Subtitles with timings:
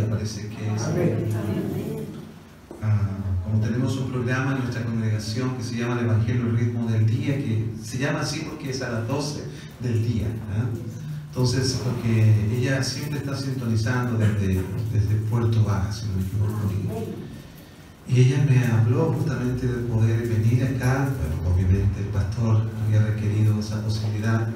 [0.00, 0.82] Parece que es.
[2.82, 3.08] Ah,
[3.44, 7.06] como tenemos un programa en nuestra congregación que se llama el Evangelio el ritmo del
[7.06, 9.42] día, que se llama así porque es a las 12
[9.80, 10.26] del día.
[11.28, 14.62] Entonces, porque ella siempre está sintonizando desde,
[14.92, 17.12] desde Puerto Baja, si no me equivoco.
[18.08, 23.58] Y, ella me habló justamente de poder venir acá, pero obviamente el pastor había requerido
[23.58, 24.48] esa posibilidad.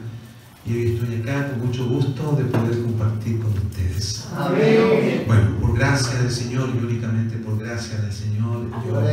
[0.67, 4.29] Y hoy estoy acá con mucho gusto de poder compartir con ustedes.
[4.37, 5.23] Amén.
[5.27, 8.67] Bueno, por gracia del Señor y únicamente por gracia del Señor,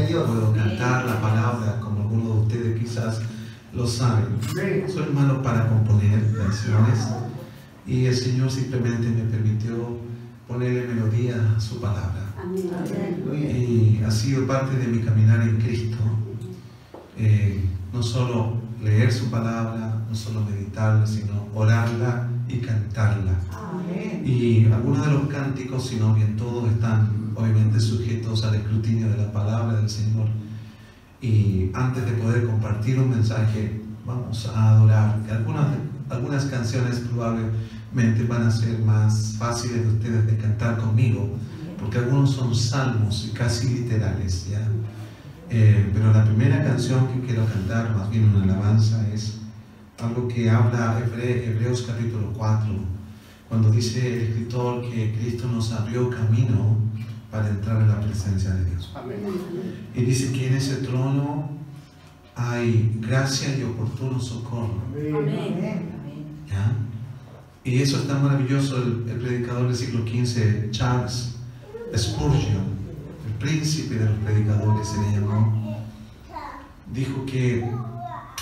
[0.10, 3.22] yo puedo cantar la palabra como algunos de ustedes quizás
[3.74, 4.26] lo saben.
[4.50, 4.86] Amén.
[4.92, 7.08] Soy malo para componer canciones
[7.86, 9.98] y el Señor simplemente me permitió
[10.48, 12.34] ponerle melodía a su palabra.
[13.32, 15.98] Y ha sido parte de mi caminar en Cristo.
[17.18, 23.34] eh, no solo leer su palabra, no solo meditarla, sino orarla y cantarla.
[24.24, 29.18] Y algunos de los cánticos, si no bien todos, están obviamente sujetos al escrutinio de
[29.18, 30.28] la palabra del Señor.
[31.20, 35.20] Y antes de poder compartir un mensaje, vamos a adorar.
[35.32, 35.68] Algunas,
[36.10, 41.28] algunas canciones probablemente van a ser más fáciles de ustedes de cantar conmigo,
[41.80, 44.62] porque algunos son salmos y casi literales, ¿ya?
[45.50, 49.43] Eh, pero la primera canción que quiero cantar, más bien una alabanza, es
[50.04, 52.68] algo que habla Hebre- Hebreos capítulo 4,
[53.50, 56.78] cuando dice el escritor que Cristo nos abrió camino
[57.32, 58.92] para entrar en la presencia de Dios.
[58.96, 59.18] Amén.
[59.96, 61.50] Y dice que en ese trono
[62.36, 64.82] hay gracia y oportuno socorro.
[64.94, 65.86] Amén.
[66.50, 66.74] ¿ya?
[67.64, 68.78] Y eso es tan maravilloso.
[68.78, 71.36] El, el predicador del siglo XV, Charles
[71.96, 72.74] Spurgeon,
[73.28, 75.78] el príncipe de los predicadores se le llamó,
[76.94, 77.64] dijo que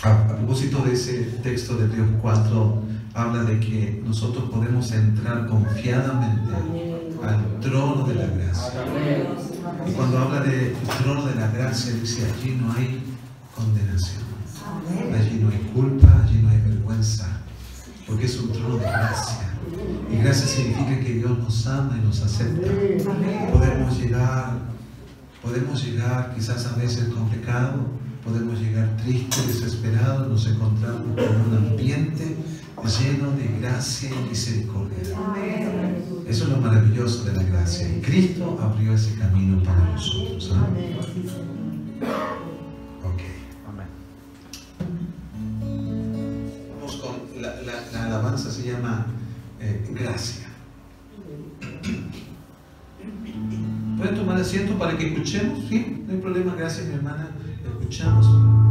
[0.03, 6.51] a, propósito de ese texto de Hebreos 4, habla de que nosotros podemos entrar confiadamente
[7.23, 8.85] al trono de la gracia.
[9.87, 10.73] Y cuando habla del
[11.03, 13.03] trono de la gracia, dice allí no hay
[13.55, 14.23] condenación,
[15.13, 17.41] allí no hay culpa, allí no hay vergüenza,
[18.07, 19.49] porque es un trono de gracia.
[20.11, 22.67] Y gracia significa que Dios nos ama y nos acepta.
[23.51, 24.53] Podemos llegar,
[25.43, 31.67] podemos llegar quizás a veces con pecado, podemos llegar tristes, desesperados, nos encontramos con un
[31.69, 32.35] ambiente
[32.99, 34.97] lleno de gracia y misericordia.
[36.27, 37.87] Eso es lo maravilloso de la gracia.
[37.87, 40.51] Y Cristo abrió ese camino para nosotros.
[40.55, 40.67] ¿ah?
[43.03, 43.21] Ok.
[43.69, 43.87] Amén.
[46.79, 49.05] Vamos con la, la- la alabanza se llama
[49.59, 50.47] eh, Gracia.
[53.97, 55.59] ¿Pueden tomar asiento para que escuchemos?
[55.69, 56.55] Sí, no hay problema.
[56.55, 57.29] Gracias, mi hermana.
[57.63, 58.25] Escuchamos.
[58.25, 58.70] Sí,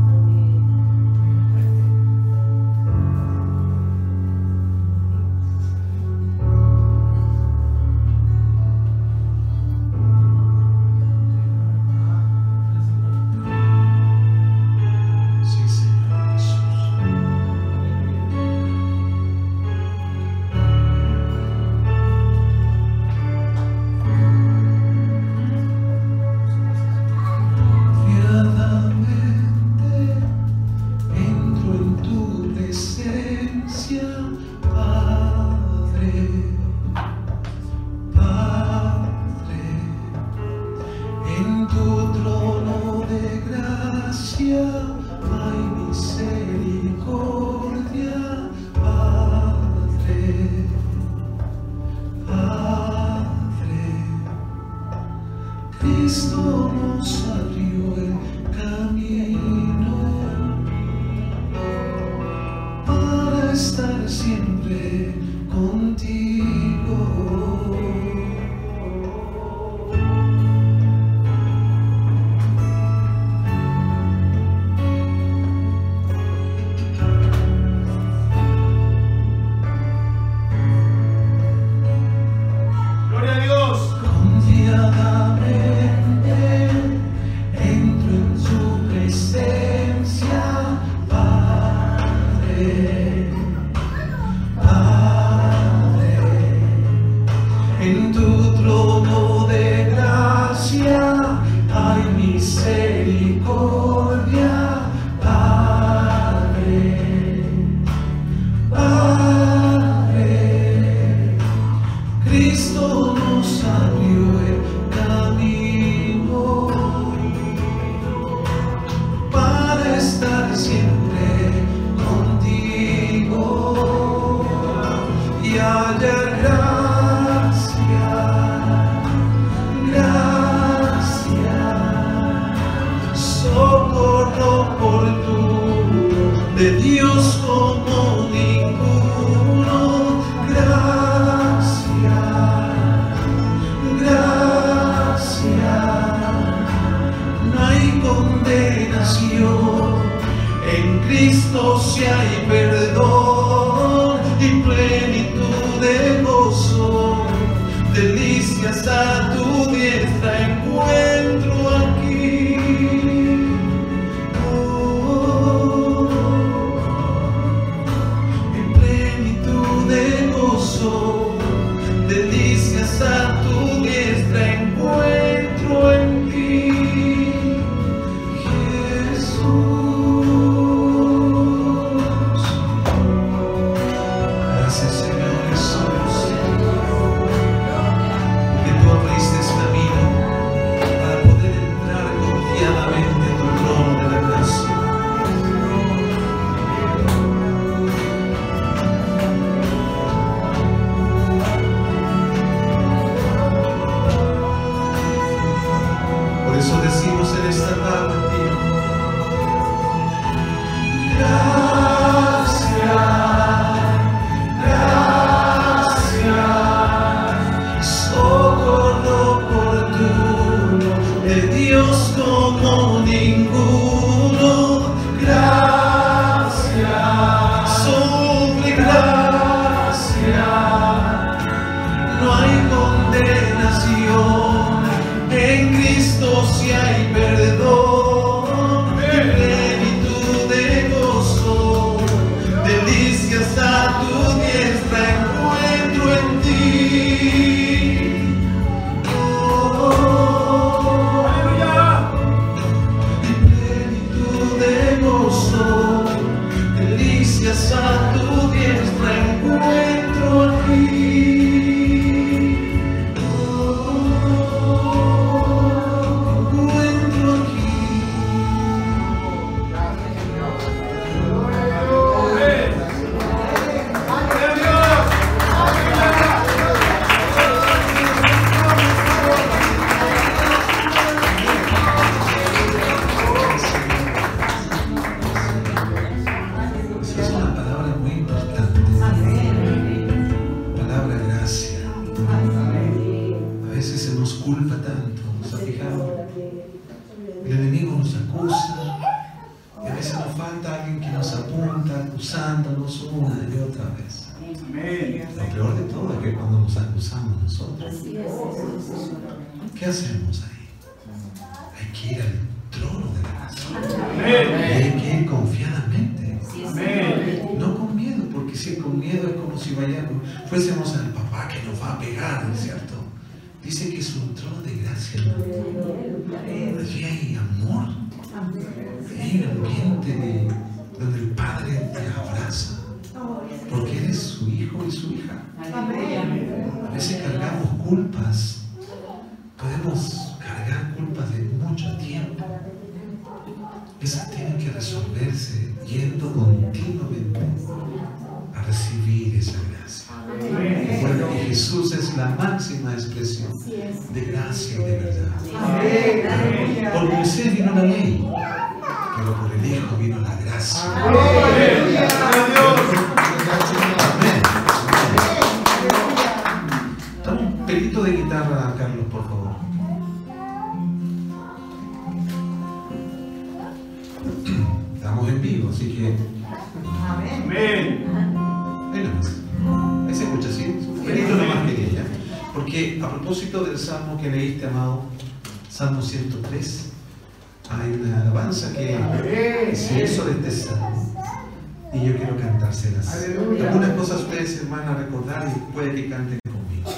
[396.09, 396.90] conmigo.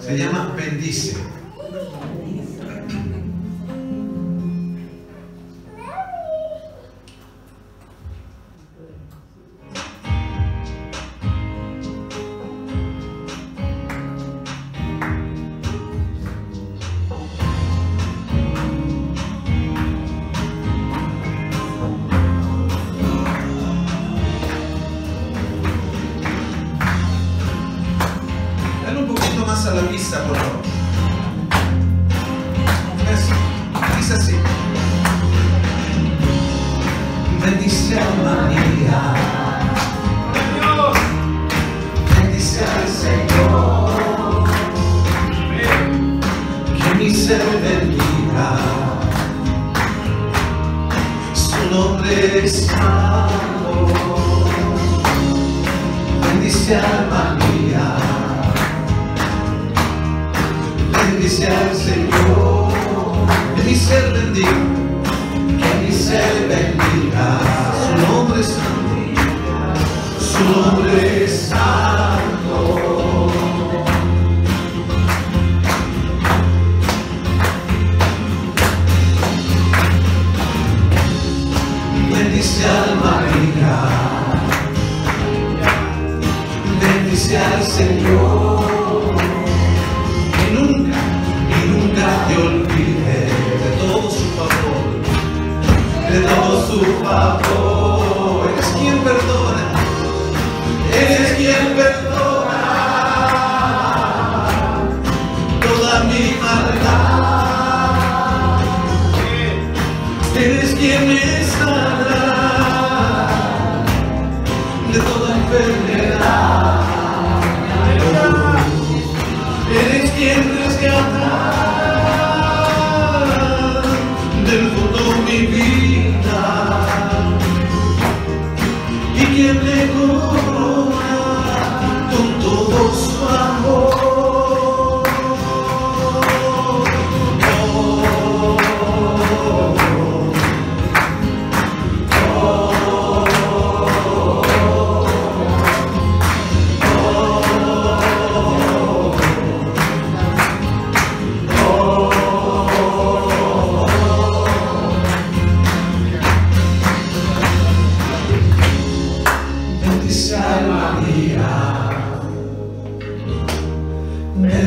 [0.00, 1.16] Se llama Bendice.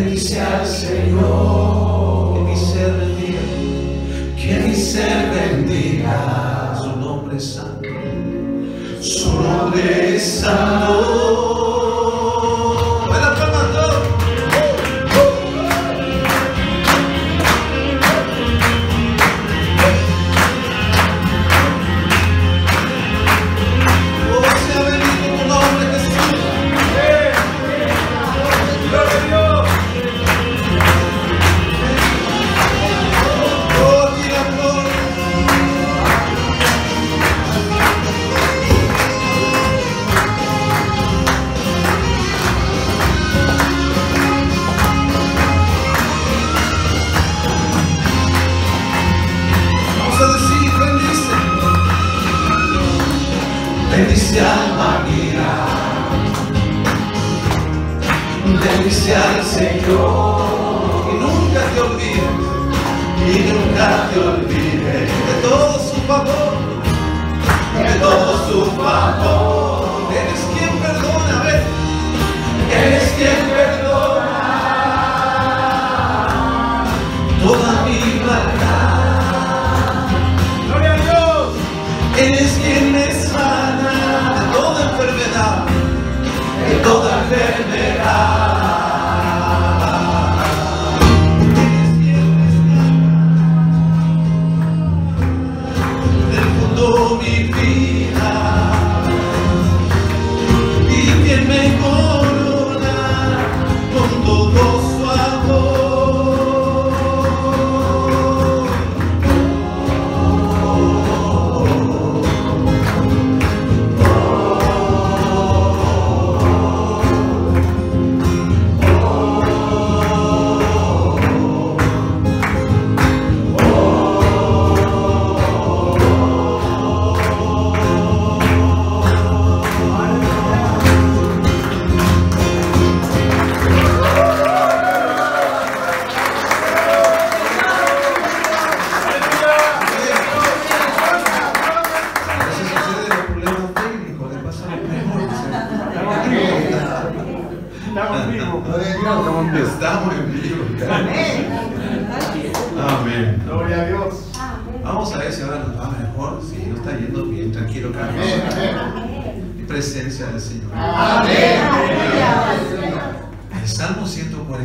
[0.04, 2.34] bendice al Señor.
[2.34, 3.40] Que mi ser bendiga.
[4.36, 6.76] Que mi ser bendiga.
[6.82, 7.90] Su nombre es santo.
[9.02, 11.11] Su nombre es santo.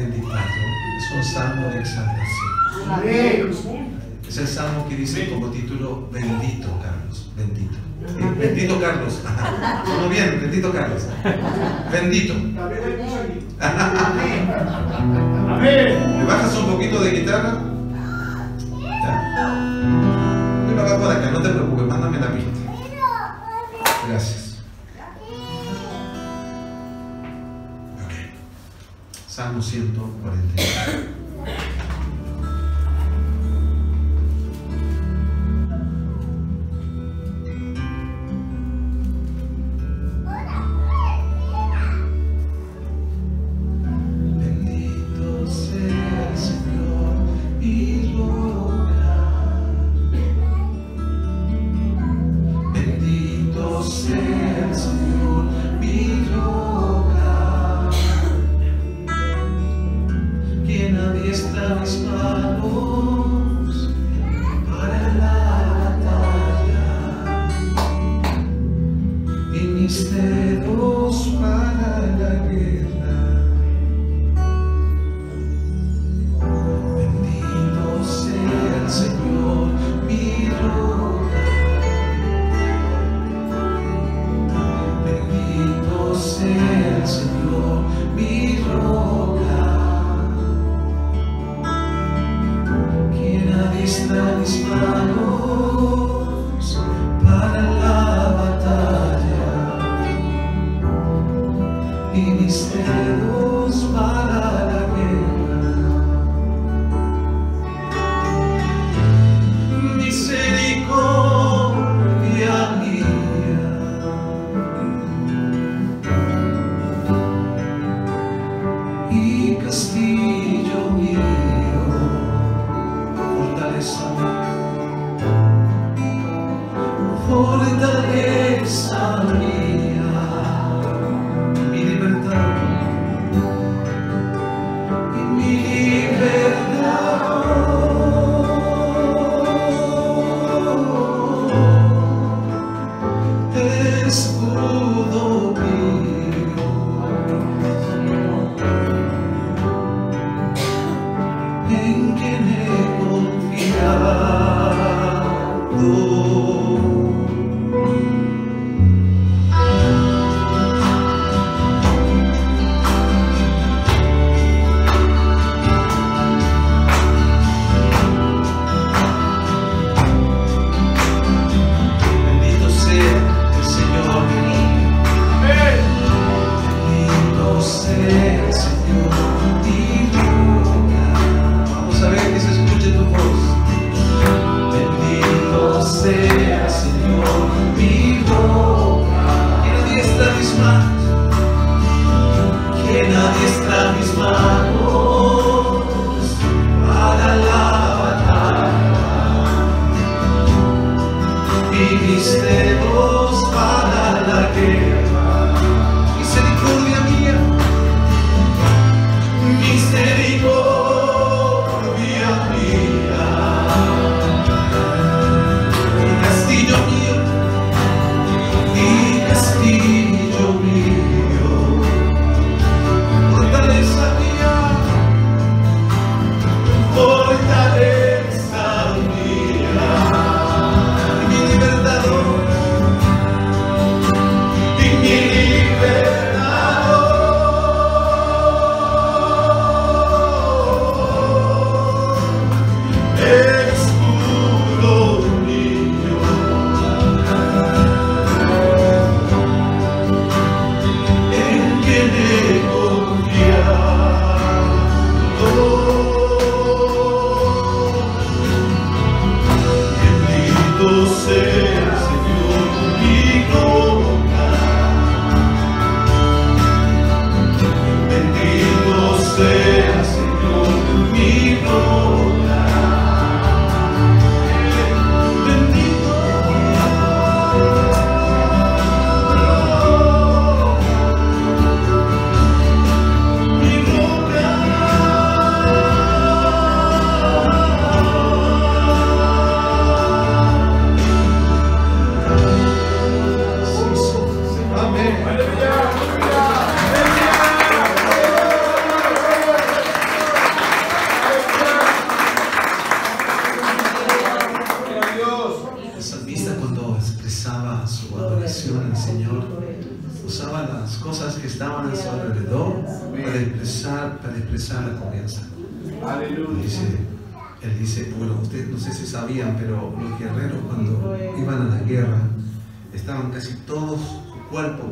[0.02, 2.26] es un salmo de exaltación.
[4.28, 7.76] Es el salmo que dice como título, bendito Carlos, bendito.
[8.06, 9.22] Eh, bendito Carlos.
[9.84, 11.06] Todo bien, bendito Carlos.
[11.90, 12.34] Bendito.
[15.48, 16.18] Amén.
[16.18, 17.58] ¿Me bajas un poquito de guitarra?
[18.80, 19.54] Ya.
[20.66, 22.65] Me para acá, no te preocupes, mándame la pista.
[29.37, 31.15] Salmo 149.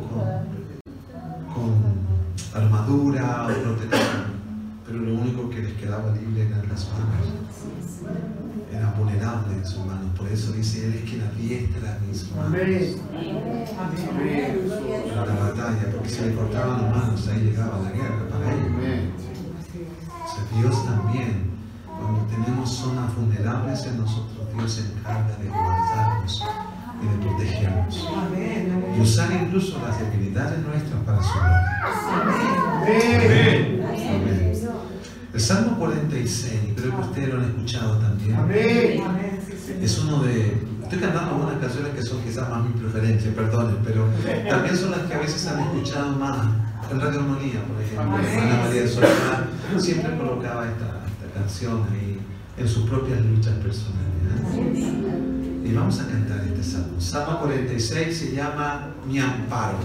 [0.01, 4.23] Con, con armadura o protección.
[4.85, 7.27] pero lo único que les quedaba libre eran las manos.
[8.71, 10.17] Eran vulnerables en sus manos.
[10.17, 12.51] Por eso dice, Él es quien adiestra mis manos
[15.15, 18.71] para la batalla, porque si le cortaban las manos, ahí llegaba la guerra para ellos.
[20.25, 21.51] O sea, Dios también,
[21.85, 26.43] cuando tenemos zonas vulnerables en nosotros, Dios se encarga de guardarnos
[27.05, 28.09] y de protegernos.
[28.97, 31.75] Y usar incluso las debilidades nuestras para su gloria.
[35.33, 38.35] El Salmo 46, creo que ustedes lo han escuchado también.
[38.35, 39.03] Amén.
[39.81, 40.63] Es uno de.
[40.83, 44.07] Estoy cantando algunas canciones que son quizás más mi preferencia, perdonen, pero
[44.49, 46.47] también son las que a veces han escuchado más.
[46.91, 49.47] En Radio Armonía, por ejemplo, Ana María de Soledad
[49.79, 52.19] siempre colocaba esta, esta canción ahí
[52.57, 55.04] en sus propias luchas personales.
[55.65, 57.01] Y vamos a cantar este salmo.
[57.01, 59.79] Salmo 46 se llama Mi amparo.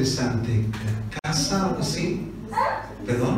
[0.00, 0.64] interesante.
[1.22, 2.32] ¿Casa así?
[3.06, 3.36] ¿Perdón?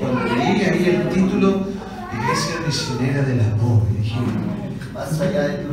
[0.00, 1.66] Cuando leí ahí el título,
[2.12, 4.16] Iglesia Misionera del Amor, dije,
[4.94, 5.66] más allá de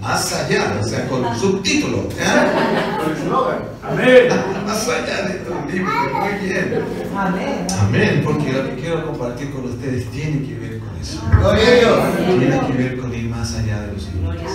[0.00, 2.08] más allá, o sea, con subtítulo.
[2.16, 2.98] ¿ya?
[3.02, 3.58] Con eslogan.
[3.82, 4.28] Amén.
[4.66, 6.84] Más allá de estos límites, muy bien.
[7.16, 7.66] Amén.
[7.80, 11.22] Amén, porque lo que quiero compartir con ustedes tiene que ver con eso.
[11.38, 12.38] Gloria a Dios.
[12.38, 14.52] Tiene que ver con ir más allá de los límites.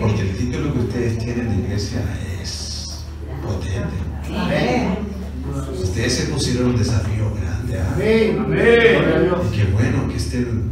[0.00, 2.02] Porque el título que ustedes tienen de iglesia
[2.40, 3.04] es
[3.42, 4.38] potente.
[4.38, 4.98] Amén.
[5.82, 7.80] Ustedes se pusieron un desafío grande.
[7.80, 7.92] ¿ah?
[7.94, 8.44] Amén.
[8.46, 9.38] Gloria a Dios.
[9.52, 10.70] Y qué bueno que estén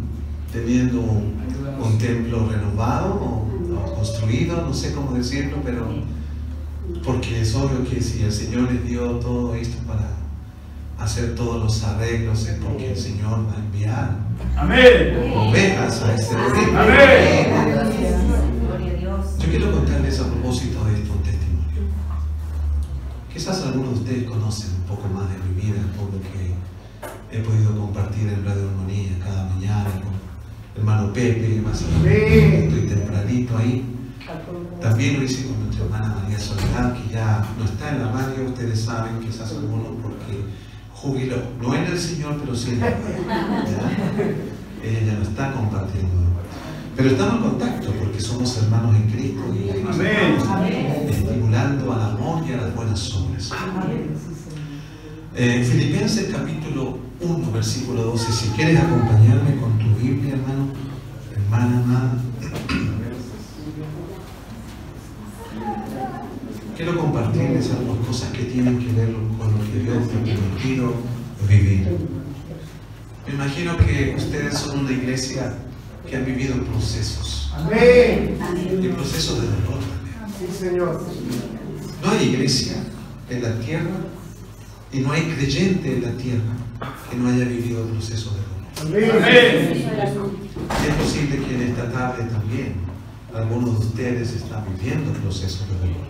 [0.53, 1.35] teniendo un,
[1.83, 3.50] un templo renovado
[4.01, 5.87] construido, no sé cómo decirlo, pero
[7.05, 10.09] porque es obvio que si el Señor les dio todo esto para
[10.99, 14.17] hacer todos los arreglos es porque el Señor va a enviar
[14.57, 15.33] Amén.
[15.37, 16.81] ovejas a este reino.
[16.81, 17.47] Amén.
[18.67, 19.27] Gloria a Dios.
[19.39, 21.83] Yo quiero contarles a propósito de esto un testimonio.
[23.33, 26.55] Quizás algunos de ustedes conocen un poco más de mi vida por lo que
[27.33, 30.20] he podido compartir en Radio Armonía cada mañana con
[30.77, 32.21] hermano Pepe, más o menos,
[32.65, 33.85] estoy tempranito ahí.
[34.81, 38.45] También lo hice con nuestra hermana María Soledad, que ya no está en la radio,
[38.47, 40.45] ustedes saben, quizás algunos porque
[40.95, 43.01] jubiló, no en el Señor, pero sí en la radio.
[44.83, 46.31] Ella ya no está compartiendo.
[46.97, 50.69] Pero estamos en contacto porque somos hermanos en Cristo y nos estamos
[51.11, 53.51] estimulando al amor y a las buenas obras.
[55.35, 60.69] En Filipenses capítulo 1, versículo 12, si quieres acompañarme con tu Biblia, hermano,
[61.37, 62.19] hermana amada.
[66.77, 70.95] Quiero compartirles algunas cosas que tienen que ver con lo que Dios me ha permitido
[71.47, 71.89] vivir.
[73.27, 75.57] Me imagino que ustedes son una iglesia
[76.09, 78.39] que ha vivido procesos, Amén.
[78.83, 80.39] y procesos de dolor también.
[80.39, 81.05] Sí, Señor.
[82.03, 82.77] No hay iglesia
[83.29, 83.91] en la tierra
[84.91, 86.60] y no hay creyente en la tierra
[87.11, 88.61] que no haya vivido procesos de dolor.
[88.81, 89.11] Amén.
[90.87, 92.75] Es posible que en esta tarde también
[93.35, 96.07] algunos de ustedes están viviendo procesos de dolor.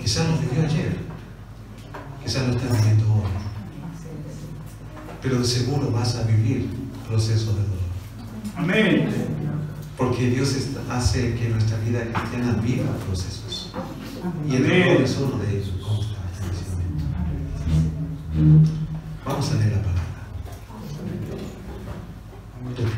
[0.00, 0.96] Quizás los vivió ayer,
[2.24, 3.30] quizás lo están viviendo hoy,
[5.22, 6.68] pero de seguro vas a vivir
[7.08, 7.78] procesos de dolor.
[8.56, 9.08] Amén.
[9.96, 10.56] Porque Dios
[10.90, 13.72] hace que nuestra vida cristiana viva procesos.
[14.48, 18.79] Y el dolor es uno de ellos, constantemente.
[19.30, 20.02] Vamos a leer la palabra.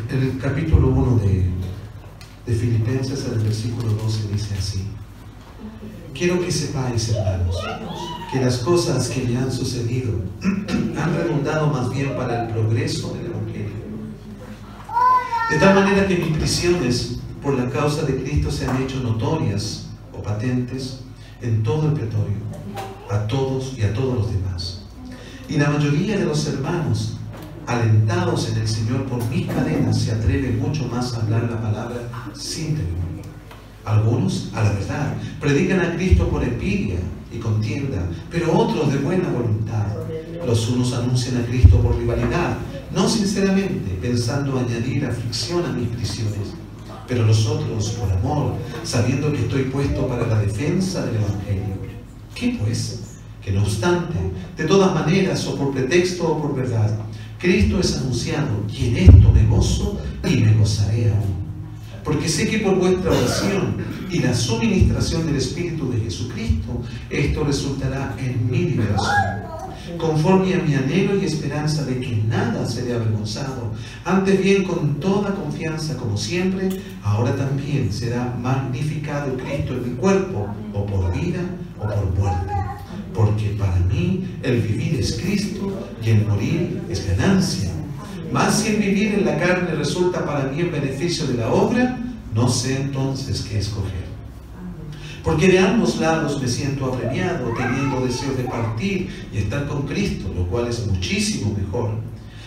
[0.09, 1.45] En el capítulo 1 de,
[2.47, 4.85] de Filipenses, en el versículo 12, dice así.
[6.14, 7.55] Quiero que sepáis, hermanos,
[8.33, 13.26] que las cosas que me han sucedido han redundado más bien para el progreso del
[13.26, 13.83] Evangelio.
[15.51, 19.91] De tal manera que mis prisiones por la causa de Cristo se han hecho notorias
[20.14, 21.01] o patentes
[21.43, 22.39] en todo el pretorio,
[23.11, 24.72] a todos y a todos los demás.
[25.49, 27.18] Y la mayoría de los hermanos,
[27.66, 32.09] alentados en el Señor por mis cadenas, se atreven mucho más a hablar la palabra
[32.34, 33.12] sin temor.
[33.84, 37.01] Algunos, a la verdad, predican a Cristo por envidia
[37.32, 39.86] y contienda, pero otros de buena voluntad.
[40.47, 42.57] Los unos anuncian a Cristo por rivalidad,
[42.95, 46.55] no sinceramente, pensando añadir aflicción a mis prisiones,
[47.09, 51.76] pero los otros por amor, sabiendo que estoy puesto para la defensa del Evangelio.
[52.34, 53.01] ¿Qué pues?
[53.45, 54.18] Que no obstante,
[54.57, 56.97] de todas maneras, o por pretexto o por verdad,
[57.38, 61.43] Cristo es anunciado, y en esto me gozo y me gozaré aún.
[62.05, 63.76] Porque sé que por vuestra oración
[64.11, 69.43] y la suministración del Espíritu de Jesucristo, esto resultará en mi liberación.
[69.99, 73.72] Conforme a mi anhelo y esperanza de que nada seré avergonzado,
[74.05, 76.68] antes bien con toda confianza, como siempre,
[77.03, 81.40] ahora también será magnificado Cristo en mi cuerpo, o por vida
[81.78, 82.72] o por muerte.
[83.15, 87.71] Porque para mí el vivir es Cristo y el morir es ganancia.
[88.33, 91.99] Mas si el vivir en la carne resulta para mí en beneficio de la obra,
[92.35, 94.13] no sé entonces qué escoger.
[95.23, 100.33] Porque de ambos lados me siento apremiado, teniendo deseos de partir y estar con Cristo,
[100.35, 101.91] lo cual es muchísimo mejor.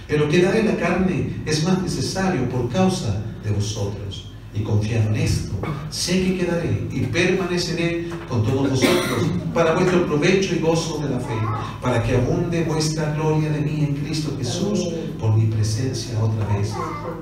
[0.08, 4.25] Pero quedar en la carne es más necesario por causa de vosotros.
[4.56, 5.52] Y confiado en esto,
[5.90, 11.20] sé que quedaré y permaneceré con todos vosotros para vuestro provecho y gozo de la
[11.20, 11.36] fe,
[11.82, 14.80] para que abunde vuestra gloria de mí en Cristo Jesús
[15.20, 16.74] por mi presencia otra vez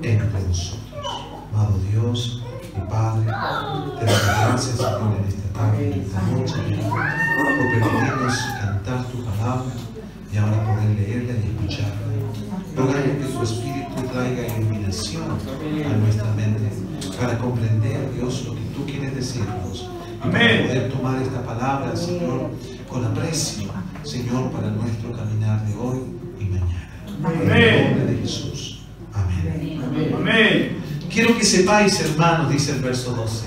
[0.02, 0.78] entre vosotros.
[1.52, 2.42] Amado Dios
[2.76, 3.26] y Padre,
[3.98, 6.54] te doy gracias, Señor, en esta tarde, en esta noche,
[7.36, 9.72] por permitirnos cantar tu palabra
[10.32, 11.94] y ahora poder leerla y escucharla.
[12.76, 18.84] Rogando que tu Espíritu traiga iluminación a nuestra mente para comprender, Dios, lo que tú
[18.86, 19.88] quieres decirnos.
[20.24, 20.66] Y para Amén.
[20.66, 22.50] poder tomar esta palabra, Señor,
[22.88, 23.70] con aprecio,
[24.02, 25.98] Señor, para nuestro caminar de hoy
[26.40, 26.88] y mañana.
[27.06, 27.84] En el Amén.
[27.84, 28.80] nombre de Jesús.
[29.12, 29.80] Amén.
[30.14, 30.76] Amén.
[31.10, 33.46] quiero que sepáis, hermanos, dice el verso 12,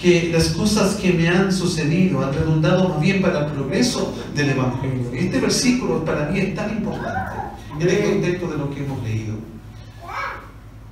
[0.00, 4.50] que las cosas que me han sucedido han redundado más bien para el progreso del
[4.50, 5.14] Evangelio.
[5.14, 7.36] Y este versículo para mí es tan importante
[7.80, 9.34] en el contexto de lo que hemos leído.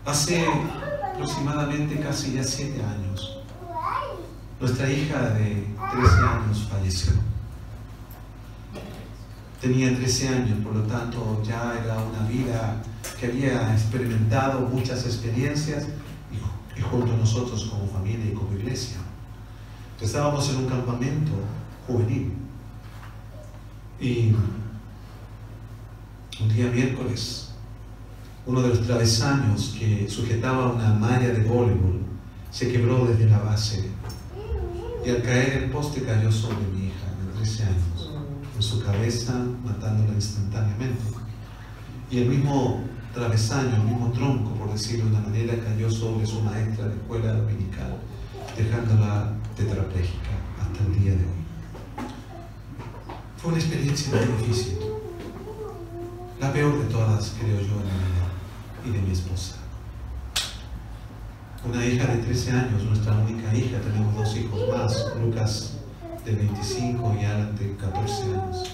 [0.07, 0.45] Hace
[1.15, 3.39] aproximadamente casi ya siete años,
[4.61, 7.13] nuestra hija de 13 años falleció.
[9.61, 12.83] Tenía 13 años, por lo tanto ya era una vida
[13.19, 15.87] que había experimentado muchas experiencias
[16.31, 18.99] y, y junto a nosotros como familia y como iglesia.
[20.01, 21.33] Estábamos en un campamento
[21.87, 22.33] juvenil
[24.01, 24.35] y
[26.41, 27.44] un día miércoles
[28.47, 32.03] uno de los travesaños que sujetaba una malla de voleibol
[32.51, 33.89] se quebró desde la base
[35.05, 38.11] y al caer el poste cayó sobre mi hija de 13 años,
[38.55, 41.03] en su cabeza, matándola instantáneamente.
[42.11, 46.41] Y el mismo travesaño, el mismo tronco, por decirlo de una manera, cayó sobre su
[46.41, 47.99] maestra de escuela dominical,
[48.57, 50.31] dejándola tetrapléjica
[50.61, 51.45] hasta el día de hoy.
[53.37, 54.79] Fue una experiencia muy difícil,
[56.41, 58.14] la peor de todas, creo yo, en mi vida
[58.85, 59.57] y de mi esposa.
[61.65, 65.75] Una hija de 13 años, nuestra única hija, tenemos dos hijos más, Lucas
[66.25, 68.71] de 25 y Alan de 14 años.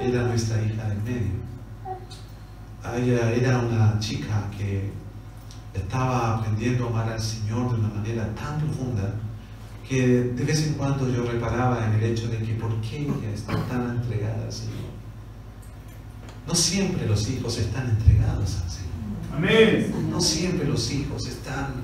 [0.00, 1.50] Era nuestra hija del medio.
[2.96, 4.90] Ella era una chica que
[5.74, 9.14] estaba aprendiendo a amar al Señor de una manera tan profunda
[9.86, 13.30] que de vez en cuando yo reparaba en el hecho de que por qué ella
[13.34, 14.90] está tan entregada al Señor.
[16.46, 18.79] No siempre los hijos están entregados al Señor.
[19.34, 19.92] Amén.
[20.10, 21.74] No siempre los hijos están...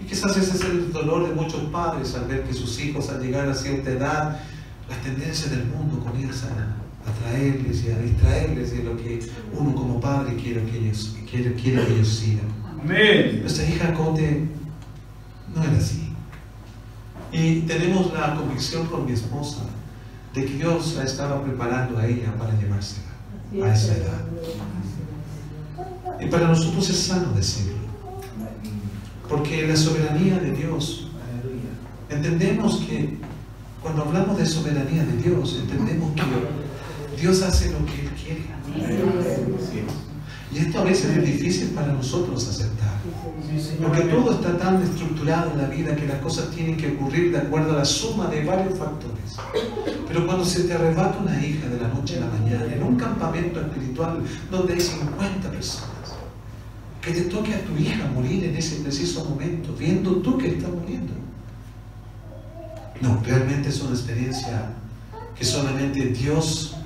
[0.00, 3.20] Y quizás ese es el dolor de muchos padres al ver que sus hijos al
[3.20, 4.40] llegar a cierta edad,
[4.88, 9.20] las tendencias del mundo comienzan a atraerles y a distraerles de lo que
[9.52, 12.46] uno como padre quiere que ellos, quiere, quiere que ellos sigan.
[12.80, 13.40] Amén.
[13.40, 14.44] Nuestra hija Cote
[15.54, 16.08] no era así.
[17.32, 19.62] Y tenemos la convicción con mi esposa
[20.34, 23.08] de que Dios la estaba preparando a ella para llevársela
[23.62, 24.24] a esa edad.
[26.20, 27.78] Y para nosotros es sano decirlo.
[29.28, 31.08] Porque la soberanía de Dios,
[32.08, 33.18] entendemos que
[33.82, 38.44] cuando hablamos de soberanía de Dios, entendemos que Dios hace lo que Él quiere.
[40.50, 42.88] Y esto a veces es difícil para nosotros aceptar.
[43.82, 47.38] Porque todo está tan estructurado en la vida que las cosas tienen que ocurrir de
[47.38, 49.36] acuerdo a la suma de varios factores.
[50.06, 52.96] Pero cuando se te arrebata una hija de la noche a la mañana en un
[52.96, 55.97] campamento espiritual donde hay 50 personas,
[57.08, 60.68] que te toque a tu hija morir en ese preciso momento, viendo tú que está
[60.68, 61.12] muriendo.
[63.00, 64.72] No, realmente es una experiencia
[65.36, 66.76] que solamente Dios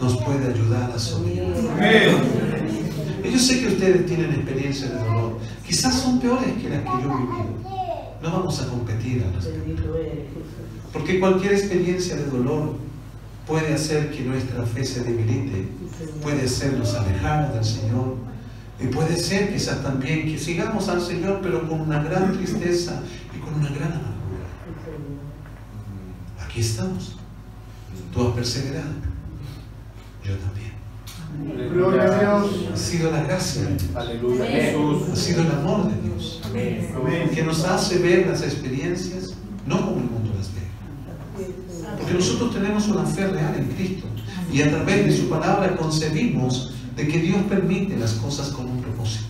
[0.00, 1.16] nos puede ayudar a.
[1.16, 2.86] Amén.
[3.24, 5.38] Y yo sé que ustedes tienen experiencias de dolor.
[5.66, 7.56] Quizás son peores que las que yo he vivido.
[8.22, 9.82] No vamos a competir al respecto.
[10.92, 12.76] Porque cualquier experiencia de dolor
[13.46, 15.68] puede hacer que nuestra fe se debilite,
[16.22, 18.35] puede hacernos alejarnos del Señor.
[18.78, 23.00] Y puede ser quizás también que sigamos al Señor, pero con una gran tristeza
[23.34, 24.46] y con una gran amargura.
[26.44, 27.16] Aquí estamos.
[28.12, 28.92] Tú has perseverado.
[30.22, 30.66] Yo también.
[31.72, 32.68] Gloria a Dios.
[32.72, 33.96] Ha sido la gracia de Dios.
[33.96, 35.08] Aleluya, Jesús.
[35.12, 36.42] Ha sido el amor de Dios.
[36.44, 37.30] Amén.
[37.34, 39.34] Que nos hace ver las experiencias
[39.66, 40.60] no como el mundo las ve.
[41.98, 44.06] Porque nosotros tenemos una fe real en Cristo.
[44.52, 48.80] Y a través de su palabra concebimos de que Dios permite las cosas con un
[48.80, 49.26] propósito.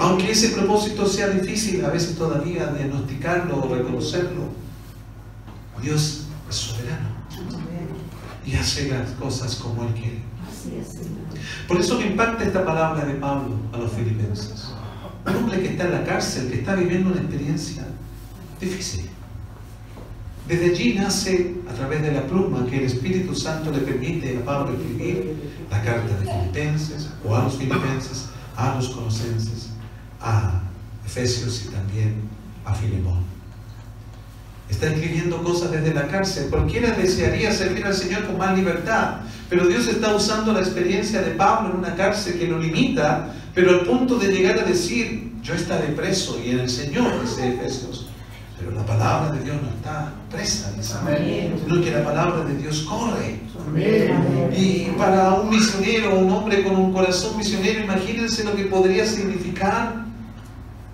[0.00, 4.48] Aunque ese propósito sea difícil a veces todavía diagnosticarlo o reconocerlo,
[5.82, 7.14] Dios es soberano
[8.46, 10.22] y hace las cosas como Él quiere.
[11.66, 14.72] Por eso me impacta esta palabra de Pablo a los filipenses.
[15.26, 17.86] Un hombre que está en la cárcel, que está viviendo una experiencia
[18.60, 19.10] difícil.
[20.48, 24.44] Desde allí nace, a través de la pluma que el Espíritu Santo le permite a
[24.44, 25.36] Pablo escribir
[25.70, 29.70] la carta de Filipenses, o a los Filipenses, a los Colosenses,
[30.20, 30.60] a
[31.06, 32.14] Efesios y también
[32.64, 33.24] a Filemón.
[34.68, 36.48] Está escribiendo cosas desde la cárcel.
[36.50, 41.32] Cualquiera desearía servir al Señor con más libertad, pero Dios está usando la experiencia de
[41.32, 45.54] Pablo en una cárcel que lo limita, pero al punto de llegar a decir, yo
[45.54, 48.03] estaré preso y en el Señor, dice Efesios.
[48.58, 50.94] Pero la palabra de Dios no está presa, dice,
[51.66, 53.40] sino que la palabra de Dios corre.
[54.56, 60.04] Y para un misionero, un hombre con un corazón misionero, imagínense lo que podría significar,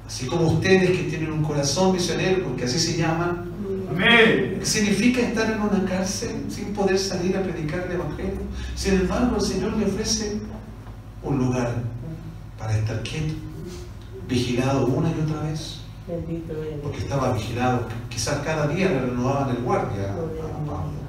[0.07, 3.51] así como ustedes que tienen un corazón misionero, porque así se llaman,
[3.91, 4.61] Amén.
[4.63, 8.41] significa estar en una cárcel sin poder salir a predicar el Evangelio.
[8.75, 10.39] Sin embargo, el Señor le ofrece
[11.23, 11.75] un lugar
[12.59, 13.35] para estar quieto,
[14.27, 15.80] vigilado una y otra vez.
[16.11, 16.81] Bendito eres.
[16.83, 17.87] Porque estaba vigilado.
[18.09, 21.01] Quizás cada día le renovaban el guardia a Pablo.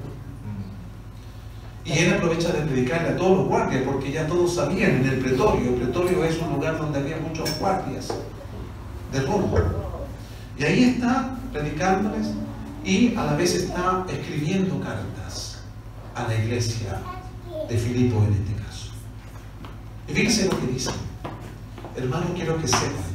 [1.84, 5.18] Y él aprovecha de predicarle a todos los guardias, porque ya todos sabían en el
[5.18, 5.70] pretorio.
[5.70, 8.14] El pretorio es un lugar donde había muchos guardias
[9.12, 9.64] de Roma.
[10.56, 12.28] Y ahí está predicándoles
[12.84, 15.62] y a la vez está escribiendo cartas
[16.14, 17.00] a la iglesia
[17.68, 18.90] de Filipo en este caso.
[20.06, 20.90] Y fíjense lo que dice.
[21.96, 23.11] Hermano, quiero que sepan.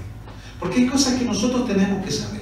[0.60, 2.42] Porque hay cosas que nosotros tenemos que saber.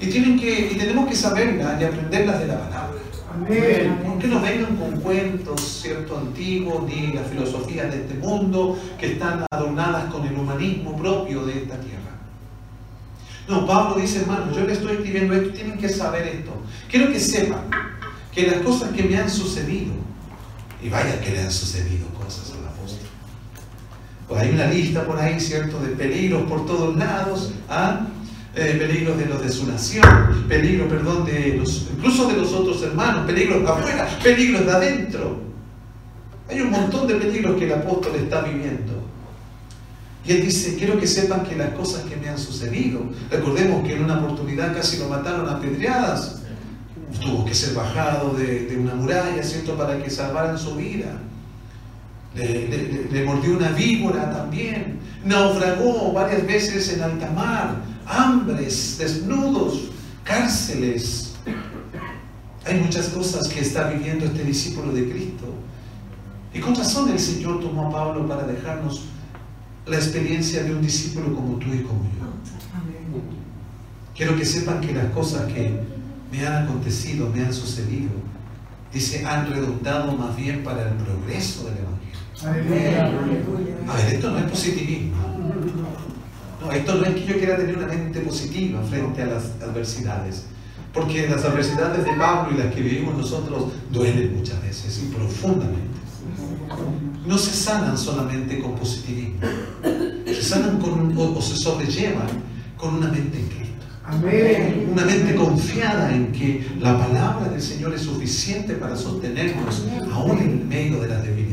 [0.00, 2.98] Y, tienen que, y tenemos que saberlas y aprenderlas de la palabra.
[3.34, 4.18] Amén.
[4.20, 9.44] Que no vengan con cuentos, ¿cierto?, antiguos, ni las filosofías de este mundo que están
[9.50, 12.02] adornadas con el humanismo propio de esta tierra.
[13.48, 16.52] No, Pablo dice, hermano, yo le estoy escribiendo esto, tienen que saber esto.
[16.88, 17.62] Quiero que sepan
[18.32, 19.92] que las cosas que me han sucedido,
[20.82, 22.51] y vaya que le han sucedido cosas.
[24.28, 28.06] Pues hay una lista por ahí, ¿cierto?, de peligros por todos lados, ¿ah?
[28.54, 32.82] Eh, peligros de los de su nación, peligros, perdón, de los, incluso de los otros
[32.82, 35.40] hermanos, peligros de afuera, peligros de adentro.
[36.50, 38.92] Hay un montón de peligros que el apóstol está viviendo.
[40.26, 43.00] Y él dice, quiero que sepan que las cosas que me han sucedido,
[43.30, 46.42] recordemos que en una oportunidad casi lo mataron a pedreadas,
[47.20, 51.18] tuvo que ser bajado de, de una muralla, ¿cierto?, para que salvaran su vida.
[52.34, 57.76] Le, mordió una víbora también, naufragó varias veces en alta mar,
[58.06, 59.90] hambres, desnudos,
[60.24, 61.34] cárceles.
[62.64, 65.52] Hay muchas cosas que está viviendo este discípulo de Cristo.
[66.54, 69.04] Y con razón el Señor tomó a Pablo para dejarnos
[69.86, 72.22] la experiencia de un discípulo como tú y como yo.
[74.14, 75.80] Quiero que sepan que las cosas que
[76.30, 78.10] me han acontecido, me han sucedido,
[78.92, 82.01] dice, han redundado más bien para el progreso del Evangelio.
[82.44, 83.06] Aleluya.
[83.88, 85.16] A ver, esto no es positivismo.
[86.60, 90.44] No, esto no es que yo quiera tener una mente positiva frente a las adversidades.
[90.92, 95.92] Porque las adversidades de Pablo y las que vivimos nosotros duelen muchas veces y profundamente.
[97.26, 99.36] No se sanan solamente con positivismo.
[100.26, 102.26] Se sanan con un- o, o se sobrellevan
[102.76, 103.86] con una mente en Cristo.
[104.04, 104.88] Amén.
[104.92, 110.68] Una mente confiada en que la palabra del Señor es suficiente para sostenernos aún en
[110.68, 111.51] medio de las debilidades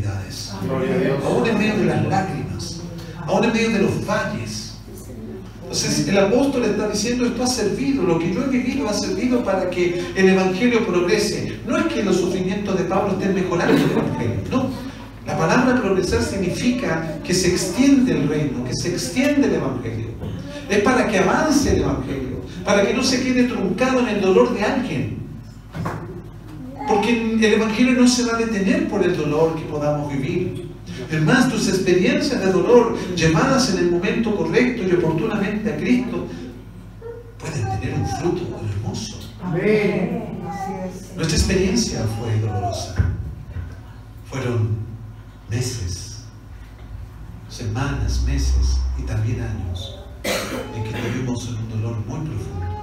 [1.26, 2.82] Aún en medio de las lágrimas,
[3.26, 4.76] aún en medio de los valles.
[5.62, 9.44] Entonces el apóstol está diciendo, esto ha servido, lo que yo he vivido ha servido
[9.44, 11.60] para que el Evangelio progrese.
[11.68, 14.70] No es que los sufrimientos de Pablo estén mejorando el Evangelio, no.
[15.28, 20.08] La palabra progresar significa que se extiende el reino, que se extiende el Evangelio.
[20.68, 24.52] Es para que avance el Evangelio, para que no se quede truncado en el dolor
[24.56, 25.29] de alguien.
[26.90, 30.70] Porque el Evangelio no se va a detener por el dolor que podamos vivir.
[31.12, 36.26] Es más, tus experiencias de dolor llevadas en el momento correcto y oportunamente a Cristo
[37.38, 39.20] pueden tener un fruto hermoso.
[39.44, 40.24] Amén.
[41.16, 42.96] Nuestra experiencia fue dolorosa.
[44.26, 44.70] Fueron
[45.48, 46.24] meses,
[47.50, 50.00] semanas, meses y también años
[50.76, 52.79] en que tuvimos un dolor muy profundo.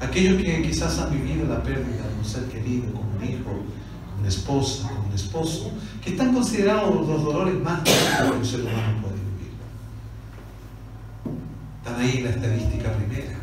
[0.00, 4.18] Aquellos que quizás han vivido la pérdida de un ser querido, como un hijo, como
[4.18, 5.70] una esposa, como un esposo,
[6.02, 9.52] que están considerados los dolores más grandes que un ser humano puede vivir.
[11.84, 13.38] Están ahí en la estadística primera.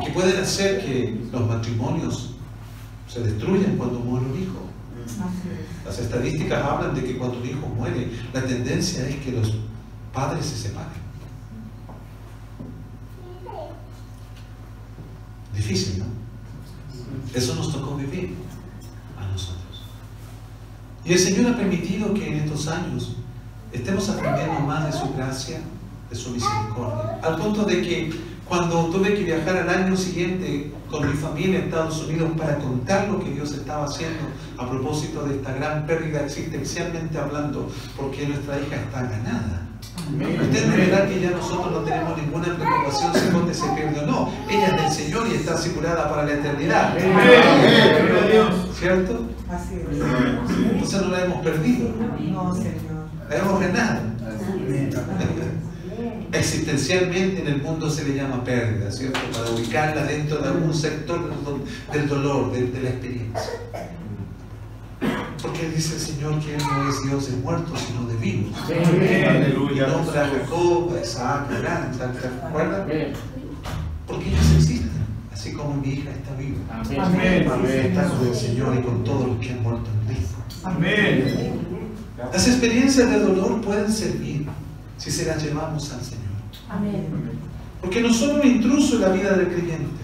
[0.00, 2.34] Y que pueden hacer que los matrimonios
[3.06, 4.62] se destruyan cuando muere un hijo.
[5.84, 9.54] Las estadísticas hablan de que cuando un hijo muere, la tendencia es que los
[10.12, 11.01] padres se separen.
[15.62, 16.06] Difícil, ¿no?
[17.32, 18.34] Eso nos tocó vivir
[19.16, 19.84] a nosotros.
[21.04, 23.16] Y el Señor ha permitido que en estos años
[23.72, 25.60] estemos aprendiendo más de su gracia,
[26.10, 28.12] de su misericordia, al punto de que
[28.48, 33.08] cuando tuve que viajar al año siguiente con mi familia a Estados Unidos para contar
[33.08, 34.24] lo que Dios estaba haciendo
[34.58, 39.68] a propósito de esta gran pérdida existencialmente hablando, porque nuestra hija está ganada.
[40.10, 44.06] Usted me verá que ya nosotros no tenemos ninguna preocupación si Conde se pierde o
[44.06, 44.30] no.
[44.48, 46.94] Ella es del Señor y está asegurada para la eternidad.
[48.78, 49.26] ¿Cierto?
[49.50, 50.00] Así es.
[50.72, 51.88] Entonces no la hemos perdido,
[52.32, 53.06] No, Señor.
[53.30, 54.00] la hemos ganado.
[56.32, 59.20] Existencialmente en el mundo se le llama pérdida, ¿cierto?
[59.32, 61.60] Para ubicarla dentro de algún sector del do-
[61.92, 63.52] del dolor, de la experiencia.
[65.42, 68.56] Porque dice el Señor que Él no es Dios de muertos, sino de vivos.
[68.64, 69.28] Amén.
[69.28, 69.88] Aleluya.
[69.88, 72.88] nombra a Jacob, a Isaac, a Abraham, ¿se acuerdan?
[74.06, 74.90] Porque ellos existen,
[75.32, 76.58] así como mi hija está viva.
[77.04, 77.48] Amén.
[77.66, 80.36] Está con el Señor y con todos los que han muerto en Cristo.
[80.62, 81.60] Amén.
[82.32, 84.46] Las experiencias de dolor pueden servir
[84.96, 86.22] si se las llevamos al Señor.
[86.68, 87.08] Amén.
[87.80, 90.01] Porque no son un intruso en la vida del creyente.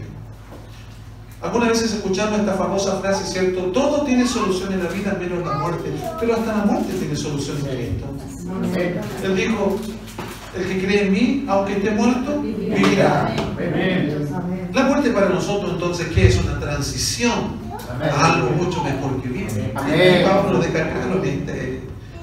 [1.40, 3.66] Algunas veces escuchamos esta famosa frase, ¿cierto?
[3.66, 7.58] Todo tiene solución en la vida menos la muerte, pero hasta la muerte tiene solución
[7.58, 8.06] en Cristo.
[9.22, 9.78] Él dijo,
[10.56, 13.36] el que cree en mí, aunque esté muerto, vivirá.
[14.74, 16.42] La muerte para nosotros entonces, ¿qué es?
[16.42, 17.68] Una transición
[18.02, 19.72] a algo mucho mejor que viene.
[20.24, 21.82] Pablo lo deja claro en este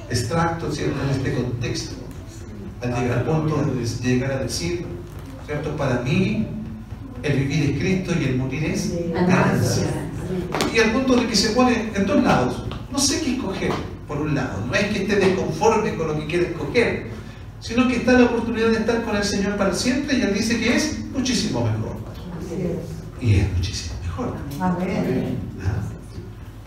[0.10, 0.96] extracto, ¿cierto?
[1.04, 1.96] En este contexto.
[2.82, 4.86] Al llegar al punto de llegar a decir,
[5.46, 5.76] ¿cierto?
[5.78, 6.48] Para mí,
[7.26, 9.88] el vivir es Cristo y el morir es ganancia.
[10.74, 12.64] Y al punto de que se pone en dos lados.
[12.92, 13.72] No sé qué escoger,
[14.08, 14.66] por un lado.
[14.66, 17.08] No es que esté desconforme con lo que quiere escoger,
[17.60, 20.60] sino que está la oportunidad de estar con el Señor para siempre y Él dice
[20.60, 21.96] que es muchísimo mejor.
[23.22, 24.36] Y es muchísimo mejor.
[24.62, 25.38] Amén.
[25.62, 25.82] ¿ah?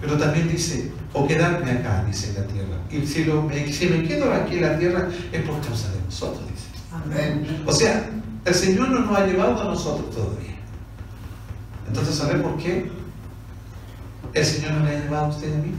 [0.01, 2.79] Pero también dice, o quedarme acá, dice la tierra.
[2.91, 6.43] Y si, lo- si me quedo aquí en la tierra es por causa de vosotros,
[6.51, 6.67] dice.
[6.93, 7.63] Amén.
[7.67, 8.09] O sea,
[8.45, 10.57] el Señor no nos ha llevado a nosotros todavía.
[11.87, 12.91] Entonces, ¿sabe por qué?
[14.35, 15.75] El Señor no le ha llevado a usted y a mí.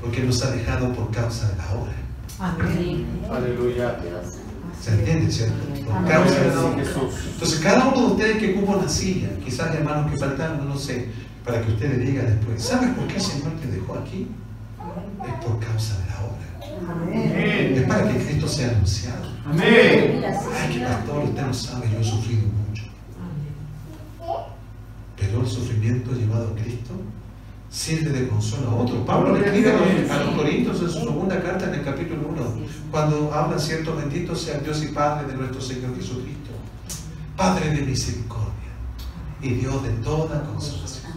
[0.00, 1.92] Porque nos ha dejado por causa de la obra.
[2.38, 3.06] Amén.
[3.30, 3.96] Aleluya.
[4.80, 5.54] ¿Se entiende, cierto?
[5.84, 6.82] Por causa de la obra.
[6.82, 10.78] Entonces, cada uno de ustedes que ocupa una silla, quizás hermanos que faltaron, no lo
[10.78, 11.08] sé,
[11.44, 14.28] para que usted le diga después, ¿sabes por qué el Señor te dejó aquí?
[15.26, 16.57] Es por causa de la obra.
[16.90, 17.74] Amén.
[17.76, 19.28] Es para que Cristo sea anunciado.
[19.46, 20.22] Amén.
[20.24, 22.84] Ay, que pastor, usted no sabe, yo he sufrido mucho.
[25.16, 26.92] Pero el sufrimiento llevado a Cristo
[27.70, 29.04] sirve de consuelo a otro.
[29.04, 32.42] Pablo le escribe a los- Corintios en su segunda carta en el capítulo 1,
[32.90, 36.50] cuando habla, cierto, bendito sea Dios y Padre de nuestro Señor Jesucristo,
[37.36, 38.48] Padre de misericordia
[39.42, 41.12] y Dios de toda consolación,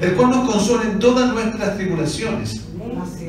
[0.00, 2.64] el cual nos consuela en todas nuestras tribulaciones.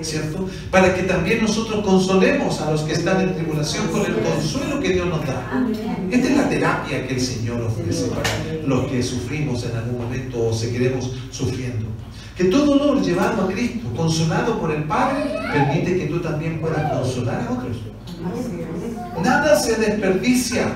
[0.02, 0.48] ¿Cierto?
[0.72, 4.90] Para que también nosotros consolemos a los que están en tribulación con el consuelo que
[4.90, 5.66] Dios nos da.
[6.12, 8.24] Esta es la terapia que el Señor ofrece para
[8.68, 11.86] los que sufrimos en algún momento o seguiremos sufriendo.
[12.36, 15.24] Que todo dolor llevado a Cristo, consolado por el Padre,
[15.54, 17.78] permite que tú también puedas consolar a otros.
[19.24, 20.74] Nada se desperdicia,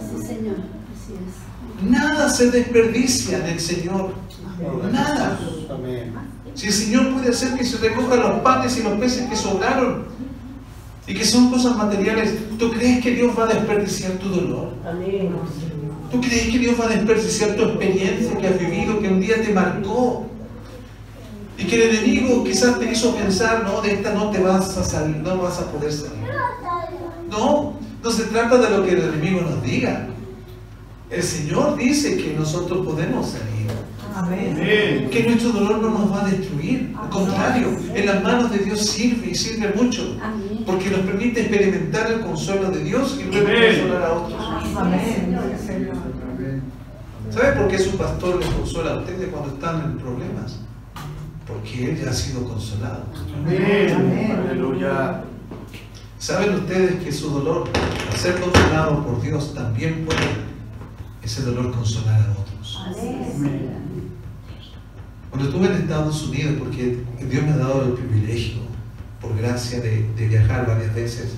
[0.00, 0.56] Sí, Señor.
[0.94, 1.90] Así es.
[1.90, 4.12] nada se desperdicia en el Señor.
[4.92, 5.38] Nada.
[6.58, 10.06] Si el Señor puede hacer que se recojan los panes y los peces que sobraron
[11.06, 14.72] y que son cosas materiales, ¿tú crees que Dios va a desperdiciar tu dolor?
[14.84, 15.36] Amén.
[16.10, 19.40] ¿Tú crees que Dios va a desperdiciar tu experiencia que has vivido, que un día
[19.40, 20.26] te marcó?
[21.56, 24.82] Y que el enemigo quizás te hizo pensar, no, de esta no te vas a
[24.82, 26.24] salir, no vas a poder salir.
[27.30, 30.08] No, no se trata de lo que el enemigo nos diga.
[31.08, 33.57] El Señor dice que nosotros podemos salir.
[34.18, 35.08] Amén.
[35.10, 36.92] Que nuestro dolor no nos va a destruir.
[37.00, 40.16] Al contrario, en las manos de Dios sirve y sirve mucho.
[40.66, 44.76] Porque nos permite experimentar el consuelo de Dios y luego consolar a otros.
[44.76, 45.38] Amén.
[47.30, 50.58] ¿Sabe por qué su pastor les consuela a ustedes cuando están en problemas?
[51.46, 53.04] Porque él ya ha sido consolado.
[53.36, 54.36] Amén.
[54.48, 55.22] Aleluya.
[56.18, 57.68] ¿Saben ustedes que su dolor,
[58.10, 60.18] al ser consolado por Dios, también puede
[61.22, 62.82] ese dolor consolar a otros?
[62.84, 63.87] Amén.
[65.30, 68.58] Cuando estuve en Estados Unidos, porque Dios me ha dado el privilegio,
[69.20, 71.34] por gracia, de, viajar varias veces,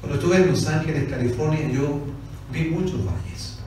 [0.00, 2.00] cuando estuve en Los Ángeles, California, yo
[2.52, 3.58] vi muchos valles,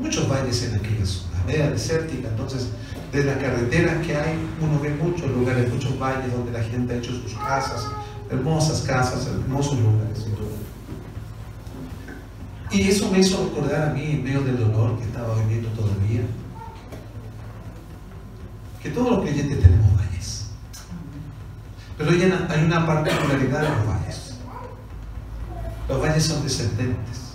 [0.00, 2.68] muchos valles en aquella zona, media desértica, entonces
[3.12, 6.96] de las carreteras que hay, uno ve muchos lugares, muchos valles donde la gente ha
[6.98, 7.86] hecho sus casas,
[8.30, 10.26] hermosas casas, hermosos lugares.
[12.72, 16.22] Y eso me hizo recordar a mí, en medio del dolor que estaba viviendo todavía,
[18.82, 20.46] que todos los creyentes tenemos valles.
[21.98, 24.34] Pero hay una, particularidad de los valles.
[25.88, 27.34] Los valles son descendentes.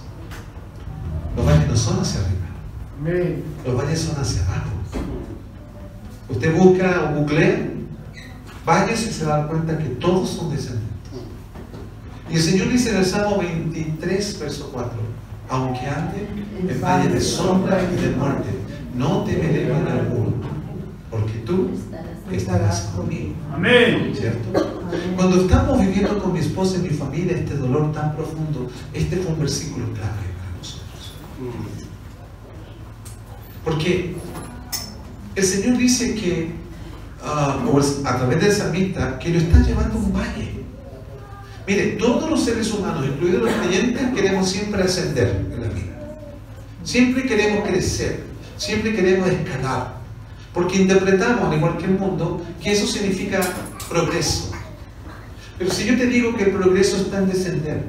[1.36, 3.42] Los valles no son hacia arriba.
[3.66, 4.72] Los valles son hacia abajo.
[6.30, 7.76] Usted busca o googlea
[8.66, 10.86] valles y se da cuenta que todos son descendentes.
[12.30, 14.92] Y el Señor dice en el Salmo 23, verso 4,
[15.50, 16.28] aunque ande
[16.68, 18.50] en valle de sombra y de muerte,
[18.96, 20.25] no temeré mal alguno,
[21.26, 21.72] porque tú
[22.32, 23.34] estarás conmigo.
[23.52, 24.14] Amén.
[24.16, 24.84] ¿Cierto?
[25.16, 29.34] Cuando estamos viviendo con mi esposa y mi familia este dolor tan profundo, este fue
[29.34, 31.14] un versículo clave para nosotros.
[33.64, 34.16] Porque
[35.34, 36.52] el Señor dice que,
[37.24, 40.52] ah, o a través del salmista, que lo está llevando a un valle.
[41.66, 46.18] Mire, todos los seres humanos, incluidos los creyentes, queremos siempre ascender en la vida.
[46.84, 48.20] Siempre queremos crecer,
[48.58, 50.05] siempre queremos escalar.
[50.56, 53.42] Porque interpretamos, al igual que el mundo, que eso significa
[53.90, 54.54] progreso.
[55.60, 57.84] Pero si yo te digo que el progreso está en descender,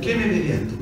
[0.00, 0.74] ¿Qué me dirías tú?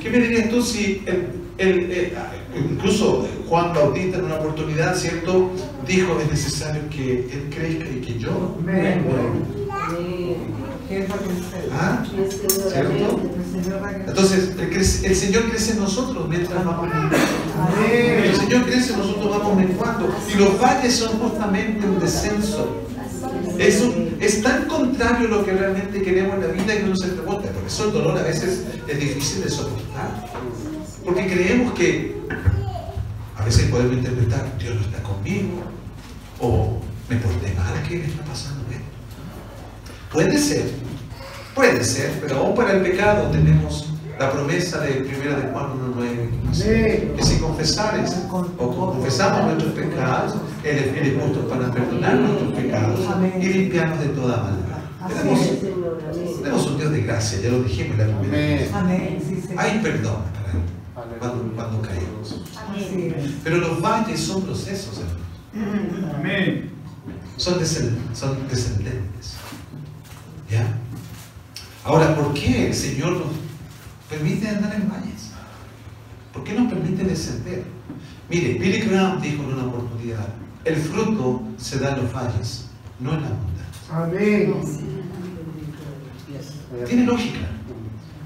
[0.00, 2.12] ¿Qué me dirías tú si eh,
[2.56, 5.50] incluso Juan Bautista en una oportunidad, ¿cierto?
[5.86, 9.04] Dijo, es necesario que Él crezca y que yo Amén.
[10.90, 11.68] ¿Qué es lo que usted?
[11.72, 12.04] ¿Ah?
[14.08, 17.16] Entonces, el, crece- el Señor crece en nosotros mientras vamos menguando.
[17.92, 18.34] El.
[18.36, 20.12] Señor crece, nosotros vamos menguando.
[20.28, 22.82] Y los valles son justamente un descenso.
[23.56, 26.96] Es, un- es tan contrario a lo que realmente queremos en la vida que uno
[26.96, 27.48] se pregunta.
[27.52, 30.26] Por eso el dolor a veces es difícil de soportar.
[31.04, 32.16] Porque creemos que
[33.36, 35.62] a veces podemos interpretar, Dios no está conmigo.
[36.40, 38.59] O me porté mal, ¿qué me está pasando?
[40.12, 40.64] Puede ser,
[41.54, 46.62] puede ser, pero aún para el pecado tenemos la promesa de 1 de Juan 1.9
[46.64, 47.12] Amén.
[47.16, 48.16] que si confesares
[48.58, 50.34] o confesamos nuestros pecados,
[50.64, 53.00] Él es justo para perdonar nuestros pecados
[53.40, 54.80] y limpiarnos de toda maldad.
[55.08, 55.40] Tenemos,
[56.42, 58.70] tenemos un Dios de gracia, ya lo dijimos en la primera vez.
[59.56, 62.42] Hay perdón para Él cuando, cuando caemos.
[63.44, 65.00] Pero los valles son procesos,
[65.54, 66.64] hermanos.
[67.36, 69.39] Son descendentes.
[70.50, 70.66] ¿Ya?
[71.84, 73.28] Ahora, ¿por qué el Señor nos
[74.08, 75.30] permite andar en valles?
[76.32, 77.64] ¿Por qué nos permite descender?
[78.28, 80.28] Mire, Billy Graham dijo en una oportunidad,
[80.64, 82.66] el fruto se da en los valles,
[82.98, 83.60] no en la montaña.
[83.92, 84.54] Amén.
[86.86, 87.48] Tiene lógica.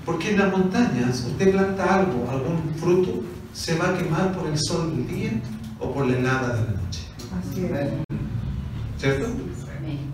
[0.05, 3.23] Porque en las montañas usted planta algo, algún fruto,
[3.53, 5.33] se va a quemar por el sol del día
[5.79, 7.01] o por la helada de la noche.
[7.39, 7.91] Así es.
[8.99, 9.29] ¿Cierto?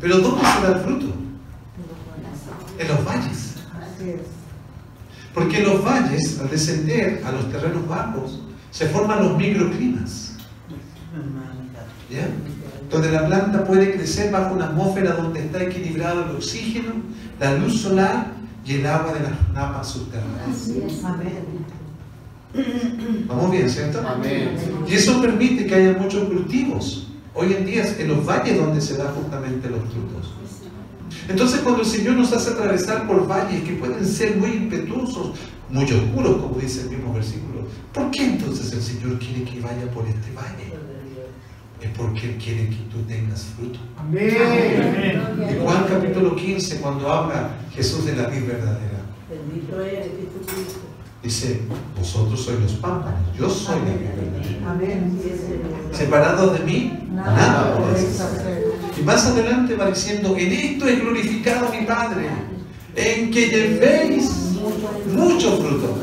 [0.00, 1.19] Pero ¿dónde se da el fruto?
[2.80, 3.56] En los valles.
[3.76, 4.20] Así es.
[5.34, 10.32] Porque en los valles, al descender a los terrenos bajos, se forman los microclimas.
[12.10, 12.26] ¿Ya?
[12.90, 16.94] Donde la planta puede crecer bajo una atmósfera donde está equilibrado el oxígeno,
[17.38, 18.32] la luz solar
[18.64, 20.70] y el agua de las napas subterráneas.
[21.04, 21.60] Amén.
[23.28, 24.00] Vamos bien, ¿cierto?
[24.06, 24.56] Amén.
[24.88, 27.06] Y eso permite que haya muchos cultivos.
[27.34, 30.34] Hoy en día es en los valles donde se dan justamente los frutos.
[31.30, 35.32] Entonces cuando el Señor nos hace atravesar por valles que pueden ser muy impetuosos,
[35.70, 37.60] muy oscuros, como dice el mismo versículo,
[37.92, 40.74] ¿por qué entonces el Señor quiere que vaya por este valle?
[41.80, 43.78] Es porque Él quiere que tú tengas fruto.
[43.96, 44.36] Amén.
[45.40, 49.00] En Juan capítulo 15, cuando habla Jesús de la vid verdadera,
[49.30, 50.80] Bendito eres Jesucristo.
[51.22, 51.60] dice,
[51.96, 54.70] vosotros sois los pámpanos, yo soy la vid verdadera.
[54.72, 55.20] Amén.
[55.92, 58.69] Separados de mí, nada Nada podéis podéis hacer.
[59.00, 62.28] Y más adelante va diciendo, en esto es glorificado mi Padre,
[62.94, 64.30] en que llevéis
[65.14, 65.98] mucho fruto.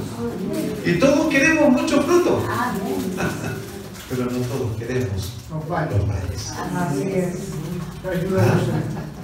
[0.83, 2.41] Y todos queremos mucho fruto,
[4.09, 6.53] pero no todos queremos los valles.
[6.75, 7.35] Así es.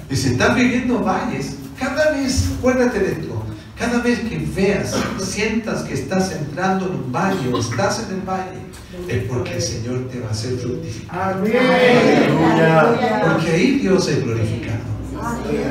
[0.10, 3.33] Y si estás viviendo valles, cada vez, acuérdate de esto,
[3.78, 8.22] cada vez que veas, sientas que estás entrando en un valle o estás en el
[8.22, 8.60] valle,
[9.08, 11.34] es porque el Señor te va a hacer fructificar.
[11.34, 11.54] Amén.
[11.58, 13.34] Aleluya.
[13.34, 14.94] Porque ahí Dios es glorificado.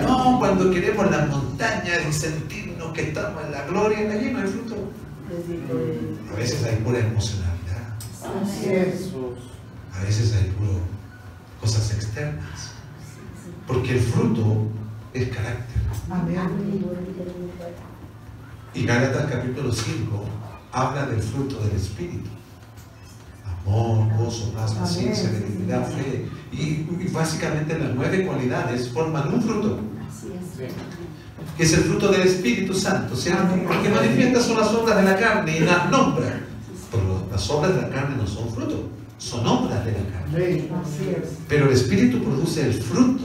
[0.03, 4.47] No, cuando queremos las montañas y sentirnos que estamos en la gloria, allí no hay
[4.47, 4.77] fruto.
[6.33, 7.97] A veces hay pura emocionalidad,
[8.43, 9.11] Así es.
[9.95, 10.81] a veces hay puro
[11.61, 12.73] cosas externas.
[13.67, 14.67] Porque el fruto
[15.15, 15.83] es carácter.
[16.11, 16.39] Amén.
[18.75, 20.25] Y Gálatas capítulo 5
[20.73, 22.31] habla del fruto del Espíritu.
[23.67, 25.43] Amor, gozo, paz, paciencia, Amén.
[25.43, 26.27] benignidad, fe.
[26.53, 26.63] Y,
[27.03, 29.79] y básicamente las nueve cualidades forman un fruto.
[31.57, 33.43] que es el fruto del Espíritu Santo, ¿cierto?
[33.43, 33.65] Amén.
[33.69, 36.41] Porque manifiesta son las obras de la carne y las nombra.
[36.91, 40.69] Pero las obras de la carne no son fruto, son obras de la carne.
[41.49, 43.25] Pero el Espíritu produce el fruto.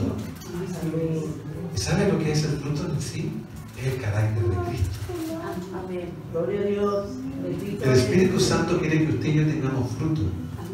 [1.74, 3.32] ¿Y sabe lo que es el fruto en sí?
[3.78, 4.90] Es el carácter de Cristo.
[5.84, 6.10] Amén.
[6.32, 7.06] Gloria a Dios.
[7.42, 7.90] Bendito El.
[7.90, 10.22] Espíritu Santo quiere que usted y yo tengamos fruto.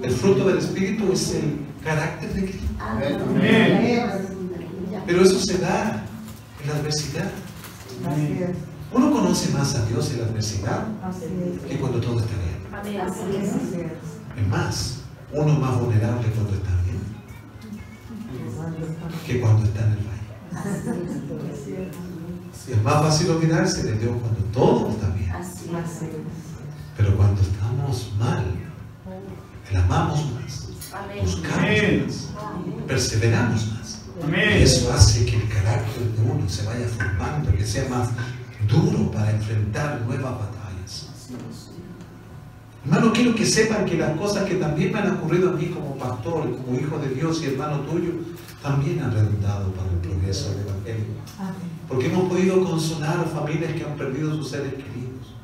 [0.03, 2.67] El fruto del Espíritu es el carácter de Cristo.
[5.07, 6.05] Pero eso se da
[6.63, 7.31] en la adversidad.
[8.93, 10.87] Uno conoce más a Dios en la adversidad
[11.69, 12.55] que cuando todo está bien.
[12.73, 13.01] Amén.
[13.43, 14.41] Es.
[14.41, 15.01] Es más,
[15.33, 16.85] uno es más vulnerable cuando está bien
[19.27, 20.24] que cuando está en el valle.
[22.67, 25.31] Y es más fácil olvidarse de Dios cuando todo está bien.
[25.31, 26.09] Así es.
[26.97, 28.45] Pero cuando estamos mal,
[29.71, 31.19] le amamos más, Amén.
[31.25, 32.07] buscamos Amén.
[32.07, 32.29] más,
[32.87, 34.01] perseveramos más.
[34.31, 38.11] Y eso hace que el carácter de uno se vaya formando, que sea más
[38.69, 41.09] duro para enfrentar nuevas batallas.
[42.85, 45.97] Hermano, quiero que sepan que las cosas que también me han ocurrido a mí como
[45.97, 48.13] pastor, como hijo de Dios y hermano tuyo,
[48.65, 51.05] también han redundado para el progreso del Evangelio.
[51.87, 55.35] Porque hemos podido consolar a familias que han perdido sus seres queridos,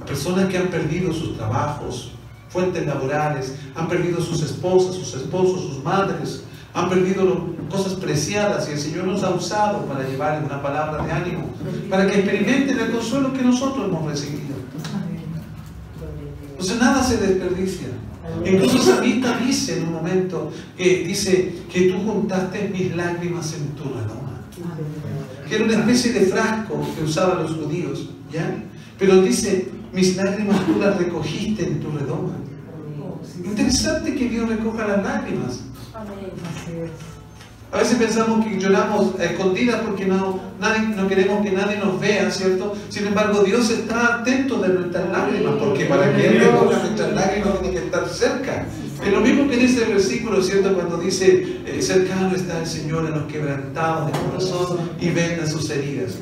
[0.00, 2.12] a personas que han perdido sus trabajos,
[2.48, 8.72] fuentes laborales, han perdido sus esposas, sus esposos, sus madres, han perdido cosas preciadas y
[8.74, 11.50] el Señor nos ha usado para llevarles una palabra de ánimo,
[11.90, 14.54] para que experimenten el consuelo que nosotros hemos recibido.
[16.66, 17.86] Entonces nada se desperdicia.
[18.44, 23.84] Incluso Samita dice en un momento que dice que tú juntaste mis lágrimas en tu
[23.84, 24.40] redoma.
[25.48, 28.64] Que era una especie de frasco que usaban los judíos, ¿ya?
[28.98, 32.32] Pero dice, mis lágrimas tú las recogiste en tu redoma.
[33.44, 35.60] Interesante que Dios recoja las lágrimas.
[37.72, 42.00] A veces pensamos que lloramos a escondidas porque no, nadie, no queremos que nadie nos
[42.00, 42.74] vea, ¿cierto?
[42.88, 47.60] Sin embargo, Dios está atento de nuestras lágrimas, porque para que Él recoja nuestras lágrimas
[47.60, 48.66] tiene que estar cerca.
[49.04, 50.74] Es lo mismo que dice el versículo, ¿cierto?
[50.74, 55.68] Cuando dice, eh, cercano está el Señor a los quebrantados de corazón y venda sus
[55.68, 56.18] heridas.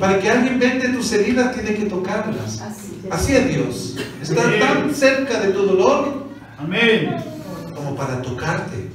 [0.00, 2.62] Para que alguien vende tus heridas, tiene que tocarlas.
[3.10, 3.96] Así es Dios.
[4.20, 6.24] Está tan cerca de tu dolor
[6.58, 7.16] Amén.
[7.74, 8.85] como para tocarte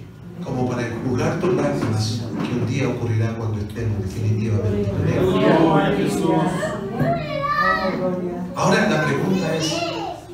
[0.43, 4.91] como para enjugar tus lágrimas, que un día ocurrirá cuando estemos definitivamente
[8.55, 9.73] Ahora la pregunta es,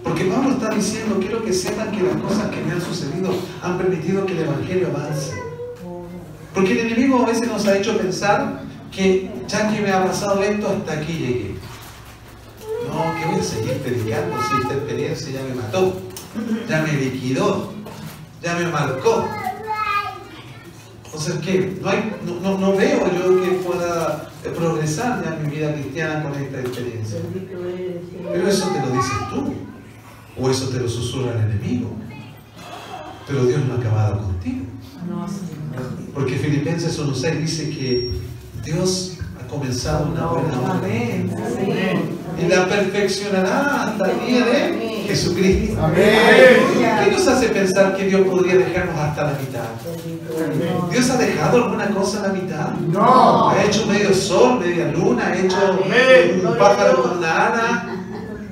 [0.04, 3.32] porque Pablo está diciendo, quiero que sepan que las cosas que me han sucedido
[3.62, 5.34] han permitido que el Evangelio avance.
[6.54, 10.42] Porque el enemigo a veces nos ha hecho pensar que ya que me ha pasado
[10.42, 11.56] esto, hasta aquí llegué.
[12.88, 15.94] No, que voy a seguir predicando si esta experiencia ya me mató,
[16.68, 17.74] ya me liquidó,
[18.42, 19.28] ya me marcó.
[21.08, 21.78] Entonces, ¿qué?
[21.82, 26.34] No, hay, no, no, veo yo que pueda progresar ya en mi vida cristiana con
[26.42, 27.20] esta experiencia.
[28.32, 29.54] Pero eso te lo dices tú,
[30.40, 31.92] o eso te lo susurra el enemigo.
[33.28, 34.66] Pero Dios no ha acabado contigo.
[36.14, 38.12] Porque Filipenses 1.6 dice que
[38.64, 40.88] Dios ha comenzado una buena obra.
[42.40, 45.78] Y la perfeccionará hasta el día de Jesucristo.
[45.96, 47.17] ¿Qué nos hace
[47.78, 50.90] pensar que Dios podría dejarnos hasta la mitad?
[50.92, 52.72] ¿Dios ha dejado alguna cosa a la mitad?
[52.74, 53.50] No.
[53.50, 55.28] ¿Ha hecho medio sol, media luna?
[55.28, 55.80] ¿Ha hecho
[56.44, 57.90] un pájaro con una ala?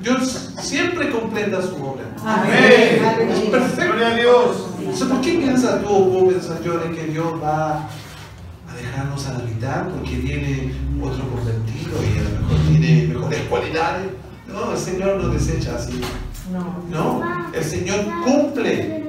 [0.00, 2.04] Dios siempre completa su obra.
[2.24, 3.30] Amén.
[3.30, 3.96] Es perfecto.
[3.96, 4.56] Gloria a Dios.
[5.08, 7.88] ¿Por qué piensas tú o puedo pensar yo de que Dios va
[8.68, 10.72] a dejarnos a la mitad porque viene
[11.02, 14.06] otro convertido y a lo mejor tiene mejores cualidades?
[14.46, 16.00] No, el Señor no desecha así.
[16.88, 17.20] No,
[17.52, 19.05] el Señor cumple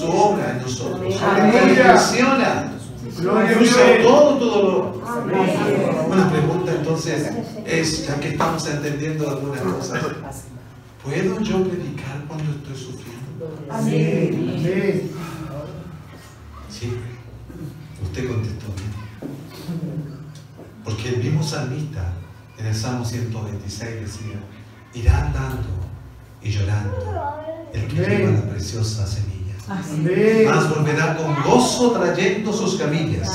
[0.00, 1.14] su obra en nosotros.
[1.14, 2.72] Perfecciona.
[3.60, 5.02] Usa todo tu dolor.
[6.08, 7.30] Una pregunta entonces
[7.66, 10.02] es, ya que estamos entendiendo algunas cosas,
[11.04, 13.58] ¿puedo yo predicar cuando estoy sufriendo?
[13.68, 15.10] Amén.
[16.70, 16.96] Sí.
[18.02, 18.90] Usted contestó bien.
[20.84, 22.12] Porque el mismo salmista
[22.58, 24.40] en el Salmo 126 decía,
[24.94, 25.68] irá andando
[26.42, 26.96] y llorando
[27.72, 29.39] el que lleva la preciosa semilla.
[29.70, 33.28] Más volverá con gozo trayendo sus camillas.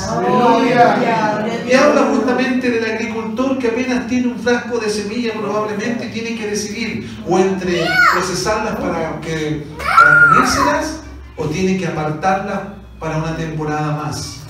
[1.66, 6.48] Y habla justamente del agricultor que apenas tiene un frasco de semilla probablemente tiene que
[6.48, 11.00] decidir o entre procesarlas para, que, para comérselas
[11.38, 12.60] o tiene que apartarlas
[13.00, 14.42] para una temporada más.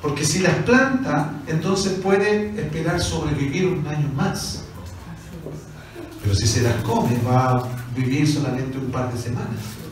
[0.00, 4.64] Porque si las planta, entonces puede esperar sobrevivir un año más.
[6.22, 7.62] Pero si se las come, va a
[7.94, 9.83] vivir solamente un par de semanas.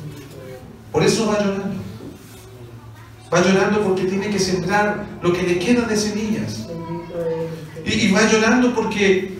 [0.92, 1.82] Por eso va llorando.
[3.32, 6.68] Va llorando porque tiene que sembrar lo que le queda de semillas.
[7.84, 9.38] Y, y, va llorando porque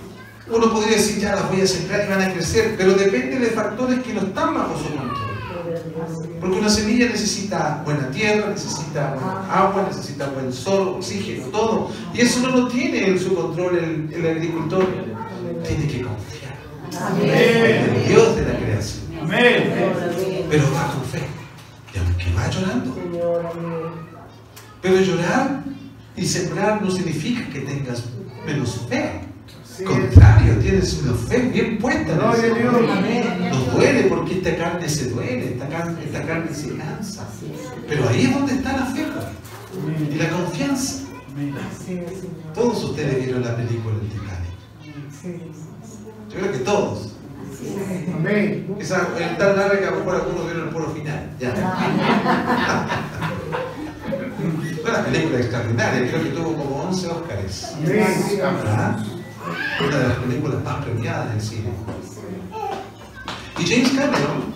[0.51, 3.47] uno podría decir, ya las voy a sembrar y van a crecer, pero depende de
[3.49, 5.33] factores que no están bajo su control.
[6.41, 11.91] Porque una semilla necesita buena tierra, necesita buena agua, necesita buen sol, oxígeno, todo.
[12.15, 14.87] Y eso no lo tiene en su control el, el agricultor.
[15.67, 16.57] Tiene que confiar.
[17.23, 19.03] En el Dios de la creación.
[19.23, 19.73] Amén.
[20.51, 21.42] Pero va con fe.
[21.95, 22.97] Y aunque va llorando.
[24.81, 25.65] Pero llorar
[26.17, 28.05] y sembrar no significa que tengas
[28.47, 29.21] menos fe.
[29.85, 32.15] Contrario, tienes una fe bien puesta.
[32.15, 32.33] ¿no?
[33.51, 37.29] Nos duele porque esta carne se duele, esta carne, esta carne se cansa.
[37.89, 39.07] Pero ahí es donde está la fe
[40.11, 41.03] y la confianza.
[42.55, 45.43] Todos ustedes vieron la película El Titanic.
[46.31, 47.12] Yo creo que todos.
[48.15, 48.75] Amén.
[48.79, 51.31] Quizás es tan larga que a lo mejor algunos vieron el puro final.
[51.39, 51.55] Ya.
[54.85, 57.75] Una película extraordinaria, creo que tuvo como 11 Óscares.
[59.87, 61.71] Una de las películas más premiadas del cine.
[63.59, 64.55] Y James Cameron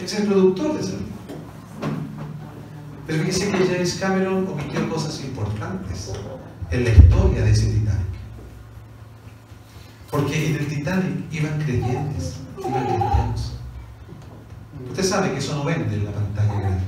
[0.00, 1.16] es el productor de esa película.
[3.06, 6.12] Pero fíjese que James Cameron omitió cosas importantes
[6.70, 8.15] en la historia de ese Titanic.
[10.10, 13.52] Porque en el Titanic iban creyentes, iban cristianos.
[14.90, 16.84] Usted sabe que eso no vende en la pantalla grande.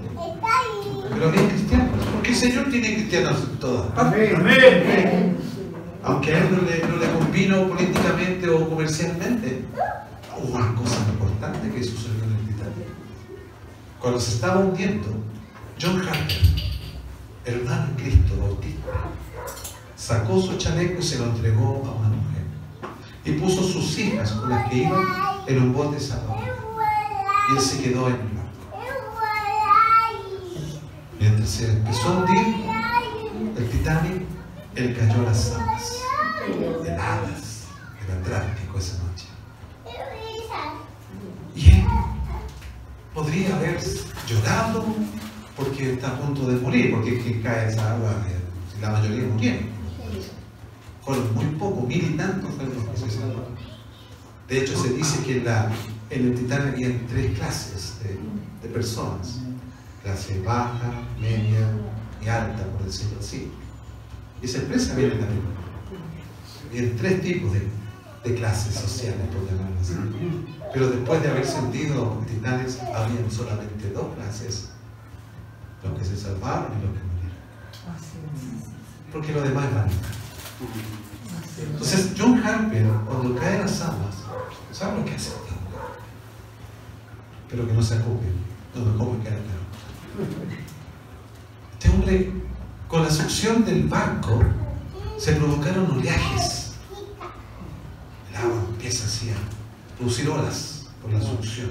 [1.11, 4.35] Pero había cristianos, porque el Señor tiene cristianos en todas partes.
[4.35, 5.37] Amén.
[6.05, 9.65] Aunque a él no le, no le convino políticamente o comercialmente,
[10.41, 12.89] hubo una cosa importante que sucedió en el Titanic.
[14.01, 15.09] Cuando se estaba hundiendo,
[15.81, 16.39] John Harper,
[17.45, 18.91] hermano en Cristo, bautista,
[19.97, 22.38] sacó su chaleco y se lo entregó a una mujer.
[23.29, 25.03] Y puso sus hijas con las que iban
[25.47, 26.49] en un bote salvador.
[27.51, 28.79] Y él se quedó en el barco.
[31.21, 32.55] Mientras empezó a hundir
[33.55, 34.23] el Titanic,
[34.77, 35.99] él cayó a las aguas
[36.87, 37.65] heladas
[38.01, 39.27] del Atlántico esa noche.
[41.55, 41.85] Y él
[43.13, 43.79] podría haber
[44.27, 44.87] llorado
[45.55, 48.11] porque está a punto de morir, porque es que cae esa agua,
[48.81, 49.78] la mayoría murieron.
[51.09, 53.57] Fueron muy pocos, mil y tantos fueron los que se salvaron.
[54.47, 55.71] De hecho, se dice que en, la,
[56.11, 58.19] en el Titanic había tres clases de,
[58.61, 59.39] de personas:
[60.03, 61.67] clase baja, media
[62.23, 63.51] y alta, por decirlo así.
[64.43, 65.55] Y esa empresa viene en la Biblia.
[66.69, 67.69] Había tres tipos de,
[68.25, 69.95] de clases sociales, por llamarlo así.
[70.75, 74.69] Pero después de haber sentido titanes, habían solamente dos clases:
[75.83, 77.39] los que se salvaron y los que murieron.
[79.11, 79.97] Porque lo demás es vanidad.
[81.63, 84.17] Entonces, John Harper, cuando cae las aguas,
[84.73, 85.33] ¿sabe lo que hace?
[87.49, 88.27] Pero que no se ocupe.
[88.75, 89.59] No, ¿cómo queda claro?
[91.73, 92.33] Este hombre,
[92.89, 94.41] con la succión del barco,
[95.17, 96.73] se provocaron oleajes.
[98.31, 101.71] El agua empieza así a producir olas por la succión.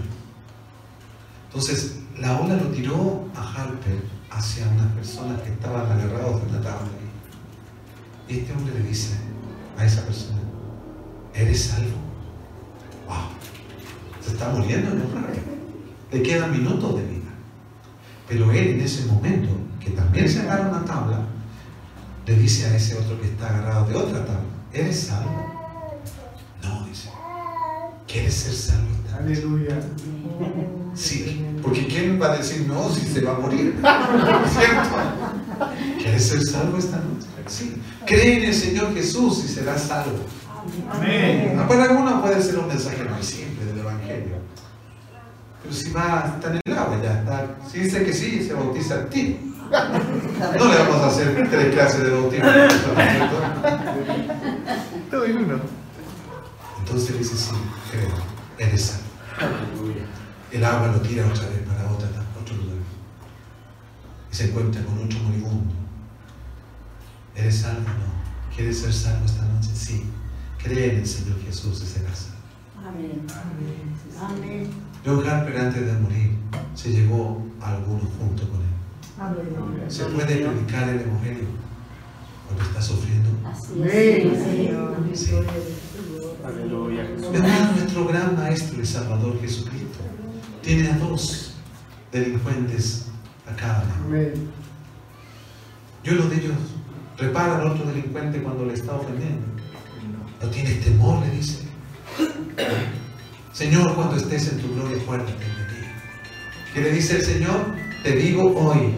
[1.47, 6.61] Entonces, la ola lo tiró a Harper hacia unas personas que estaban agarrados de una
[6.61, 6.87] tabla.
[8.27, 9.26] Y este hombre le dice
[9.77, 10.39] a esa persona,
[11.33, 11.95] ¿eres salvo?
[13.07, 13.17] ¡Wow!
[14.21, 15.39] Se está muriendo en un rato.
[16.11, 17.29] Le quedan minutos de vida.
[18.27, 19.49] Pero él en ese momento,
[19.79, 21.19] que también se agarra una tabla,
[22.25, 26.01] le dice a ese otro que está agarrado de otra tabla, ¿eres salvo?
[26.63, 27.09] No, dice.
[28.07, 28.87] ¿Quieres ser salvo?
[29.05, 29.79] esta noche?" Aleluya.
[30.93, 33.75] Sí, porque ¿quién va a decir no si se va a morir?
[33.81, 34.97] ¿Cierto?
[35.99, 37.27] ¿Quieres ser salvo esta noche?
[37.45, 37.81] Sí.
[38.07, 40.19] Cree en el Señor Jesús y serás salvo.
[40.89, 41.61] Amén.
[41.67, 44.37] Para algunos puede ser un mensaje muy simple del Evangelio.
[45.61, 47.57] Pero si va, está en el agua, ya está.
[47.69, 49.53] Si dice que sí, se bautiza a ti.
[49.69, 52.49] No le vamos a hacer tres clases de bautismo.
[52.49, 53.41] ¿cierto?
[55.11, 55.59] Todo en uno.
[56.79, 57.55] Entonces dice, sí,
[57.91, 58.07] creo,
[58.57, 59.03] eres salvo.
[60.49, 62.07] El agua lo tira otra vez para otra,
[62.41, 62.77] otro lugar.
[64.31, 65.86] Y se encuentra con otro moribundo.
[67.37, 67.81] ¿Eres salvo?
[67.81, 68.55] No.
[68.55, 69.69] ¿Quieres ser salvo esta noche?
[69.73, 70.03] Sí.
[70.57, 72.89] Cree en el Señor Jesús y serás salvo.
[72.89, 73.21] Amén.
[74.19, 74.69] Amén.
[75.05, 76.31] John Harper antes de morir
[76.73, 78.67] se llevó a algunos junto con él.
[79.19, 79.85] Amén.
[79.87, 81.47] Se puede predicar el Evangelio
[82.47, 83.29] cuando está sufriendo.
[83.47, 84.31] Así Amén.
[84.33, 84.43] es.
[84.43, 84.95] Señor.
[85.13, 85.31] Sí.
[86.43, 87.03] Aleluya.
[87.31, 87.71] ¿Verdad?
[87.75, 89.99] Nuestro gran Maestro y Salvador Jesucristo
[90.63, 91.53] tiene a dos
[92.11, 93.05] delincuentes
[93.45, 94.05] a cada lado.
[94.05, 94.33] Amén.
[96.03, 96.55] Y uno de ellos
[97.17, 99.45] repara al otro delincuente cuando le está ofendiendo.
[100.41, 101.63] No tienes temor, le dice.
[103.53, 105.87] Señor, cuando estés en tu gloria, acuérdate de ti.
[106.73, 107.75] ¿Qué le dice el Señor?
[108.03, 108.93] Te digo hoy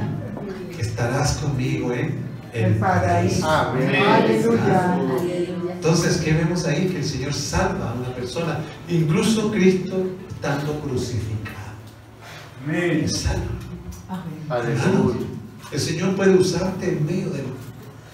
[0.75, 2.19] que estarás conmigo en
[2.53, 3.49] el paraíso.
[3.49, 3.95] Amén.
[3.95, 4.93] Aleluya.
[4.93, 5.73] Aleluya.
[5.75, 6.89] Entonces, ¿qué vemos ahí?
[6.89, 8.59] Que el Señor salva a una persona,
[8.89, 11.55] incluso Cristo estando crucificado.
[12.65, 13.03] Amén.
[13.05, 13.45] Es salvo.
[14.49, 15.39] Amén.
[15.71, 17.45] El Señor puede usarte en medio del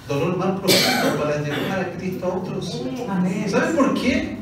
[0.08, 2.82] dolor más profundo para llevar a Cristo a otros.
[3.48, 4.38] ¿Saben por qué?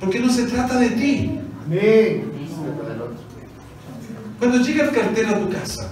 [0.00, 1.40] Porque no se trata de ti.
[1.64, 2.32] Amén.
[4.38, 5.88] Cuando llega el cartero a tu casa,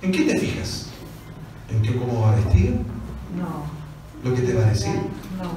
[0.00, 0.90] ¿en qué te fijas?
[1.70, 2.76] ¿En qué cómo va vestido?
[3.36, 3.78] No.
[4.22, 4.94] ¿Lo que te va a decir?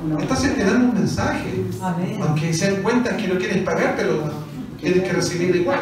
[0.07, 0.19] No.
[0.19, 1.63] Estás esperando un mensaje.
[1.81, 2.19] Amén.
[2.21, 4.31] Aunque se den cuenta que no quieres pagar, pero
[4.79, 5.79] tienes que recibirlo igual.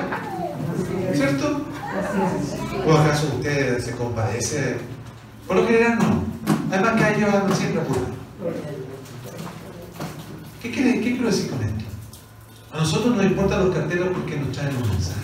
[1.13, 1.61] ¿Cierto?
[1.97, 2.58] Así es.
[2.85, 4.77] ¿O acaso usted se compadece?
[5.47, 6.23] Por lo general no.
[6.71, 8.09] Además que a ellos andan siempre apurados.
[10.61, 11.85] ¿Qué, ¿Qué quiero decir con esto?
[12.71, 15.19] A nosotros nos importan los carteros porque nos traen un mensaje.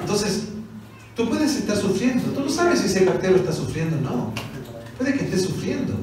[0.00, 0.48] Entonces,
[1.14, 2.30] tú puedes estar sufriendo.
[2.30, 4.32] Tú no sabes si ese cartero está sufriendo o no.
[4.98, 5.94] Puede que esté sufriendo.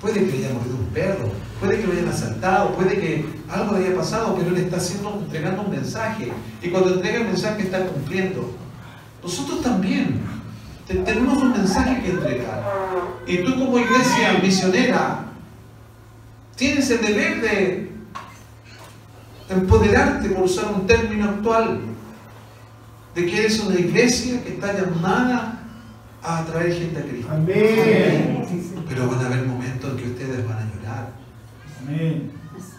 [0.00, 1.30] Puede que le haya mordido un perro.
[1.58, 5.62] puede que lo hayan asaltado, puede que algo haya pasado, pero él está haciendo, entregando
[5.62, 6.30] un mensaje.
[6.62, 8.48] Y cuando entrega el mensaje está cumpliendo.
[9.22, 10.20] Nosotros también
[10.86, 12.62] te- tenemos un mensaje que entregar.
[13.26, 15.24] Y tú como iglesia misionera
[16.56, 17.92] tienes el deber de
[19.50, 21.80] empoderarte, por usar un término actual,
[23.14, 25.60] de que eres una iglesia que está llamada
[26.22, 27.28] a atraer gente a Cristo.
[27.32, 28.44] Amén.
[28.88, 31.10] Pero van a haber momentos en que ustedes van a llorar,
[31.82, 32.30] Amén.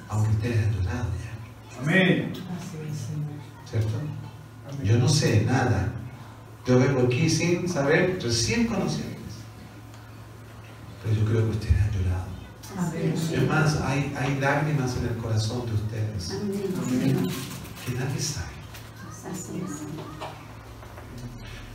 [0.09, 2.33] aunque ustedes han llorado ya, Amén.
[3.69, 3.89] ¿cierto?
[4.83, 5.89] Yo no sé nada.
[6.65, 9.19] Yo vengo aquí sin saber, recién conociéndoles.
[11.03, 12.29] Pero yo creo que ustedes han llorado.
[13.33, 17.27] Es más, hay, hay lágrimas en el corazón de ustedes Amén.
[17.85, 18.47] que nadie sabe.
[19.31, 19.79] Así es.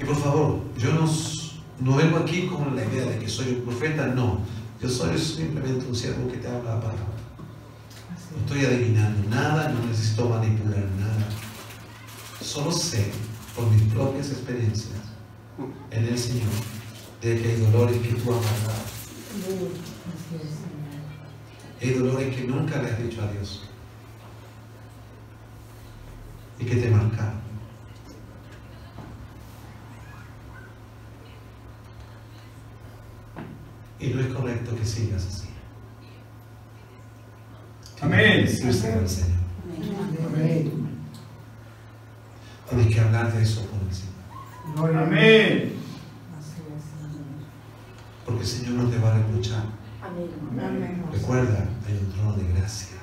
[0.01, 1.11] Y por favor, yo no,
[1.81, 4.41] no vengo aquí con la idea de que soy un profeta, no.
[4.81, 7.05] Yo soy simplemente un siervo que te habla la palabra.
[8.33, 11.29] No estoy adivinando nada, no necesito manipular nada.
[12.41, 13.11] Solo sé,
[13.55, 14.91] por mis propias experiencias
[15.91, 16.51] en el Señor,
[17.23, 18.85] de que hay dolores que tú has guardado.
[21.81, 23.69] Hay dolores que nunca le has dicho a Dios.
[26.59, 27.45] Y que te marcaron.
[34.01, 35.49] Y no es correcto que sigas así.
[38.01, 38.49] Amén.
[38.49, 39.05] Señor.
[40.27, 40.84] Amén.
[42.69, 44.97] Tienes que hablar de eso con el Señor.
[44.97, 45.75] Amén.
[48.25, 49.65] Porque el Señor no te va a reprochar.
[50.03, 51.05] Amén.
[51.13, 52.97] Recuerda, hay un trono de gracia.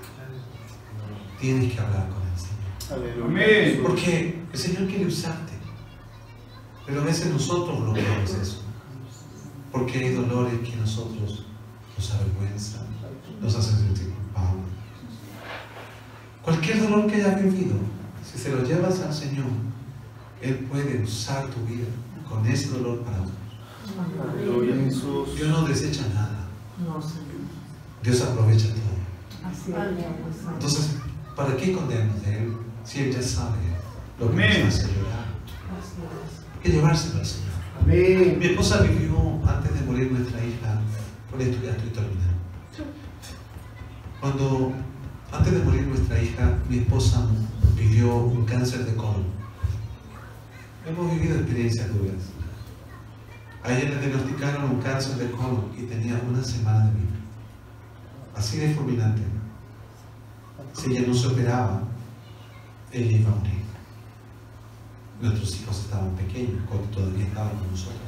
[1.39, 3.25] Tienes que hablar con el Señor.
[3.25, 3.79] Amén.
[3.83, 5.53] Porque el Señor quiere usarte.
[6.85, 8.63] Pero a veces nosotros bloqueamos eso.
[9.71, 11.45] Porque hay dolores que nosotros
[11.95, 12.87] nos avergüenzan,
[13.39, 14.65] nos hacen sentir culpables.
[16.41, 17.75] Cualquier dolor que hayas vivido,
[18.31, 19.47] si se lo llevas al Señor,
[20.41, 21.87] Él puede usar tu vida
[22.27, 23.35] con ese dolor para otros.
[25.35, 26.47] Dios no desecha nada,
[26.79, 27.25] No, Señor.
[28.03, 29.49] Dios aprovecha todo.
[29.49, 30.47] Así es.
[30.53, 30.95] Entonces,
[31.35, 32.53] ¿para qué escondernos de Él
[32.83, 33.57] si Él ya sabe
[34.19, 35.25] lo que nos hace llorar?
[35.77, 36.45] Así es.
[36.55, 37.51] Hay que llevárselo al Señor.
[37.81, 38.37] Amén.
[38.39, 39.17] Mi esposa vivió
[39.47, 40.79] antes de morir nuestra hija,
[41.29, 42.31] con esto ya estoy terminando.
[44.19, 44.71] Cuando,
[45.31, 47.27] antes de morir nuestra hija, mi esposa
[47.81, 49.25] vivió un cáncer de colon.
[50.87, 52.29] Hemos vivido experiencias duras.
[53.63, 57.17] A le diagnosticaron un cáncer de colon y tenía una semana de vida.
[58.35, 59.21] Así de fulminante.
[60.73, 61.81] Si ella no se operaba,
[62.91, 63.61] ella iba a morir.
[65.21, 67.99] Nuestros hijos estaban pequeños, cuando todavía estaban con nosotros.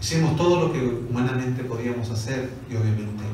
[0.00, 3.24] Hicimos todo lo que humanamente podíamos hacer y obviamente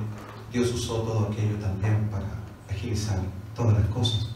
[0.52, 2.26] Dios usó todo aquello también para
[2.68, 3.20] agilizar
[3.56, 4.27] todas las cosas.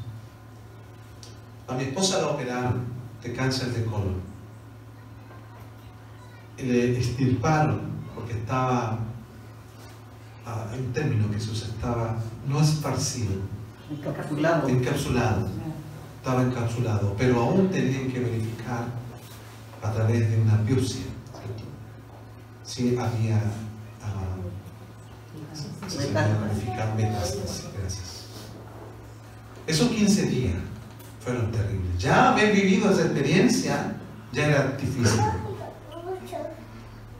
[1.68, 2.84] A mi esposa la operaron
[3.22, 4.20] de cáncer de colon.
[6.58, 7.80] Y le extirparon
[8.14, 8.98] porque estaba,
[10.46, 12.16] ah, hay un término que se usa, estaba
[12.46, 13.32] no esparcido,
[13.90, 14.68] Encapsulado.
[14.68, 15.48] encapsulado
[16.16, 18.84] estaba encapsulado, pero aún tenían que verificar
[19.82, 21.02] a través de una biopsia
[21.32, 21.64] ¿cierto?
[22.62, 23.38] si había,
[24.00, 24.36] ah,
[25.88, 27.68] si se verificar metástasis.
[27.76, 28.22] Gracias.
[29.66, 30.54] Esos 15 días
[31.22, 31.98] fueron terribles.
[31.98, 33.94] Ya haber vivido esa experiencia
[34.32, 35.20] ya era difícil.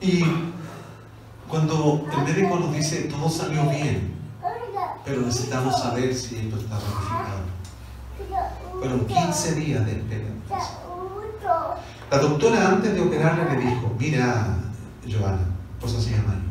[0.01, 0.25] Y
[1.49, 4.15] cuando el médico nos dice todo salió bien,
[5.05, 7.43] pero necesitamos saber si esto está verificado.
[8.79, 10.25] Fueron 15 días de espera.
[12.11, 14.57] La doctora antes de operarle le dijo, mira,
[15.09, 15.47] Joana,
[15.81, 16.43] cosa se llama Joana.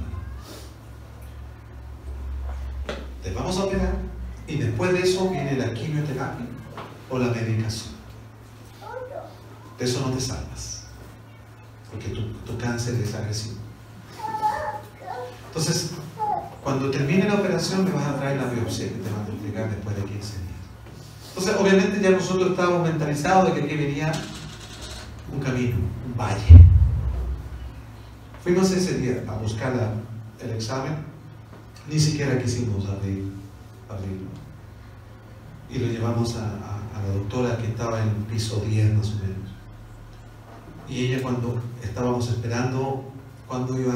[3.22, 3.96] Te vamos a operar
[4.48, 6.46] y después de eso viene la quimioterapia
[7.12, 7.94] o la medicación.
[9.78, 10.84] De eso no te salvas,
[11.92, 13.56] porque tu, tu cáncer es agresivo.
[15.48, 15.92] Entonces,
[16.64, 19.70] cuando termine la operación me vas a traer la biopsia que te van a entregar
[19.70, 20.52] después de 15 días.
[21.30, 24.12] Entonces, obviamente ya nosotros estábamos mentalizados de que aquí venía
[25.34, 26.62] un camino, un valle.
[28.44, 29.94] Fuimos ese día a buscar la-
[30.44, 30.96] el examen,
[31.90, 33.32] ni siquiera quisimos abrir,
[33.90, 34.30] abrirlo.
[35.70, 36.71] Y lo llevamos a,
[37.06, 39.50] la doctora que estaba en piso 10 más o menos.
[40.88, 43.04] Y ella cuando estábamos esperando,
[43.48, 43.94] cuando iba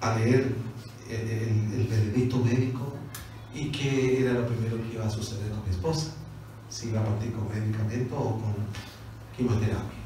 [0.00, 0.54] a, leer
[1.10, 2.94] el, veredicto médico
[3.54, 6.12] y qué era lo primero que iba a suceder con mi esposa,
[6.68, 8.54] si iba a partir con medicamento o con
[9.36, 9.98] quimioterapia.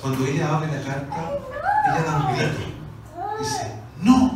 [0.00, 1.38] Cuando ella abre la carta,
[1.86, 2.76] ella da un grito.
[3.38, 3.72] Dice,
[4.02, 4.35] no.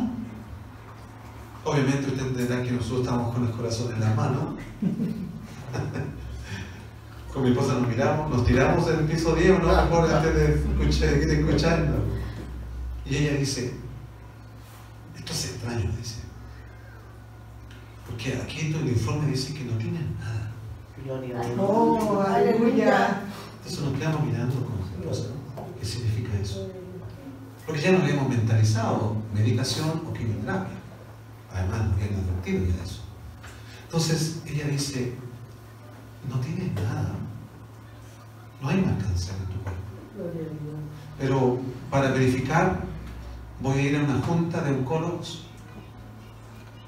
[1.63, 4.57] Obviamente usted entenderá que nosotros estamos con el corazón en la mano.
[7.33, 9.67] con mi esposa nos miramos, nos tiramos del piso 10, ¿no?
[9.67, 11.87] Mejor antes de escuchar, de escuchar.
[13.05, 13.73] Y ella dice,
[15.17, 16.21] esto es extraño, dice.
[18.05, 20.51] Porque aquí en el informe dice que no tienen nada.
[21.03, 21.57] Gloria a Dios.
[21.57, 23.21] Oh, aleluya.
[23.57, 25.29] Entonces nos quedamos mirando con mi esposa.
[25.79, 26.69] ¿Qué significa eso?
[27.65, 30.80] Porque ya nos habíamos mentalizado medicación o quimioterapia.
[31.53, 33.01] Además, habían advertido ya eso.
[33.85, 35.15] Entonces ella dice,
[36.29, 37.13] no tienes nada.
[38.61, 39.81] No hay más cáncer en tu cuerpo.
[41.19, 41.59] Pero
[41.89, 42.79] para verificar,
[43.59, 45.47] voy a ir a una junta de oncólogos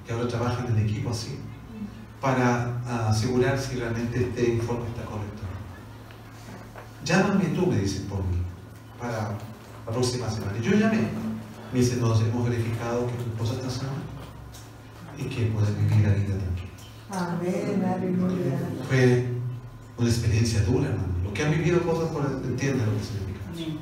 [0.06, 1.40] que ahora trabajan en equipo así,
[2.22, 2.80] para
[3.10, 5.41] asegurar si realmente este informe está correcto.
[7.06, 8.38] Llámame tú, me dicen por mí,
[8.99, 9.38] para
[9.85, 10.57] la próxima semana.
[10.57, 11.10] Y yo llamé.
[11.73, 13.52] Me dicen, nos hemos verificado que tu esposa
[15.26, 16.74] y que puedes vivir la vida tranquila.
[17.10, 18.60] Amén, aleluya.
[18.88, 19.26] Fue
[19.98, 21.14] una experiencia dura, hermano.
[21.24, 23.40] Los que han vivido cosas por entienden lo que significa.
[23.52, 23.80] Así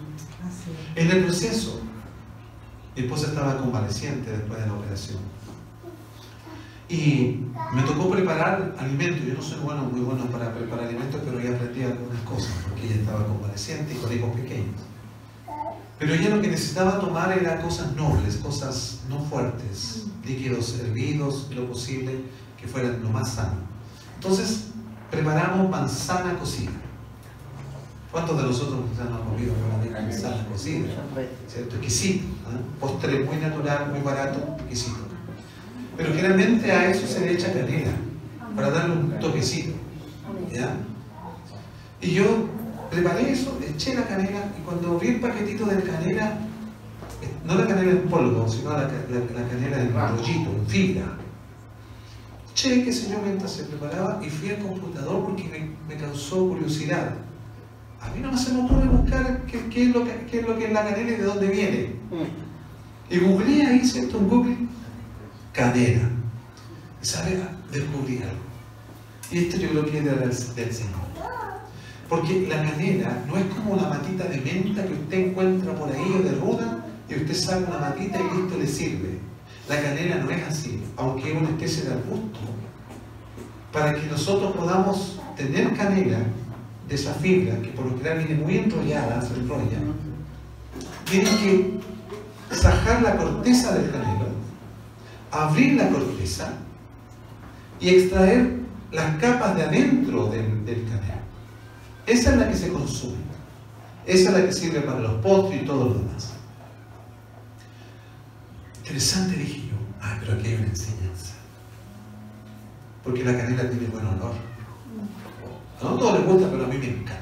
[0.95, 1.81] En el proceso,
[2.95, 5.19] mi esposa estaba convaleciente después de la operación.
[6.89, 7.39] Y
[7.73, 9.25] me tocó preparar alimentos.
[9.25, 12.85] Yo no soy bueno, muy bueno para preparar alimentos, pero ya aprendí algunas cosas, porque
[12.85, 14.75] ella estaba convaleciente y con hijos pequeños.
[16.01, 21.67] Pero ella lo que necesitaba tomar era cosas nobles, cosas no fuertes, líquidos hervidos, lo
[21.67, 22.23] posible,
[22.59, 23.59] que fueran lo más sano.
[24.15, 24.69] Entonces,
[25.11, 26.71] preparamos manzana cocida.
[28.11, 30.87] ¿Cuántos de nosotros quizás no han comido una manzana cocida?
[31.47, 31.75] ¿cierto?
[31.75, 32.57] Exquisito, ¿ah?
[32.79, 34.97] postre muy natural, muy barato, exquisito.
[35.95, 37.91] Pero generalmente a eso se le echa canela,
[38.55, 39.73] para darle un toquecito.
[40.51, 40.77] ¿ya?
[42.01, 42.49] Y yo
[42.91, 46.37] preparé eso, eché la canela y cuando vi el paquetito de canela,
[47.21, 51.17] eh, no la canela en polvo, sino la, la- la canela en rollito, en fibra.
[52.53, 56.49] Che, qué sé yo, mientras se preparaba y fui al computador porque me, me causó
[56.49, 57.13] curiosidad.
[58.01, 60.47] A mí no me se me ocurre buscar qué, qué es lo que, qué es
[60.47, 61.95] lo que es la canela y de dónde viene.
[63.09, 64.17] Y googleé ahí, ¿cierto?
[64.17, 64.57] En Google,
[65.53, 66.09] canela.
[67.01, 67.41] Y sabe,
[67.71, 68.41] descubrí algo.
[69.31, 71.01] Y esto yo creo que es del, del Señor.
[72.11, 76.13] Porque la canela no es como la matita de menta que usted encuentra por ahí
[76.19, 79.17] o de ruda y usted saca una matita y listo le sirve.
[79.69, 82.39] La canela no es así, aunque es una especie de arbusto.
[83.71, 86.17] Para que nosotros podamos tener canela
[86.89, 89.79] de esa fibra, que por lo general viene muy enrollada, se enrolla,
[91.09, 91.79] tienen que
[92.53, 94.25] sajar la corteza del canelo,
[95.31, 96.55] abrir la corteza
[97.79, 98.57] y extraer
[98.91, 101.20] las capas de adentro del, del canelo.
[102.05, 103.31] Esa es la que se consume.
[104.05, 106.33] Esa es la que sirve para los postres y todo lo demás.
[108.79, 109.75] Interesante, dije yo.
[110.01, 111.35] Ah, pero aquí hay una enseñanza.
[113.03, 114.33] Porque la canela tiene buen olor.
[115.79, 117.21] A no todos les gusta, pero a mí me encanta.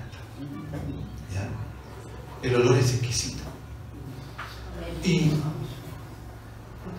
[2.41, 3.43] El olor es exquisito.
[5.03, 5.31] Y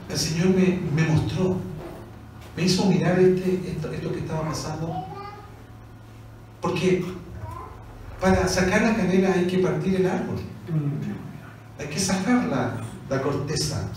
[0.09, 1.57] el Señor me, me mostró,
[2.57, 5.07] me hizo mirar este, esto, esto que estaba pasando.
[6.61, 7.05] Porque
[8.21, 10.37] para sacar la canela hay que partir el árbol.
[11.79, 12.75] Hay que sacar la,
[13.09, 13.89] la corteza.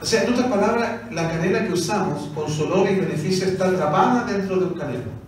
[0.00, 3.68] O sea, en otras palabras, la canela que usamos con su olor y beneficio está
[3.68, 5.24] atrapada dentro de un canelo.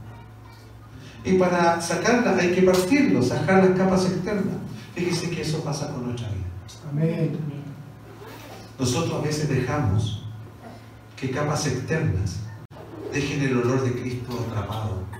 [1.24, 4.55] Y para sacarla hay que partirlo, sacar las capas externas.
[4.94, 6.44] Fíjese que eso pasa con nuestra vida.
[6.89, 7.36] Amén.
[8.78, 10.24] Nosotros a veces dejamos
[11.16, 12.40] que capas externas
[13.12, 15.15] dejen el olor de Cristo atrapado.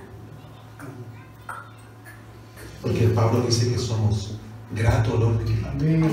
[2.81, 4.37] Porque Pablo dice que somos
[4.75, 5.67] grato olor de.
[5.67, 6.09] Amén.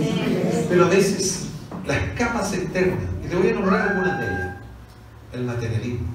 [0.68, 1.48] Pero a veces
[1.86, 4.56] las capas externas, y te voy a nombrar algunas de ellas,
[5.32, 6.06] el materialismo,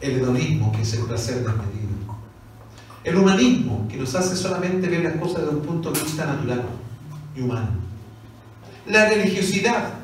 [0.00, 1.86] el hedonismo, que es el placer desmedido,
[3.04, 6.62] el humanismo, que nos hace solamente ver las cosas desde un punto de vista natural
[7.34, 7.70] y humano,
[8.86, 9.94] la religiosidad,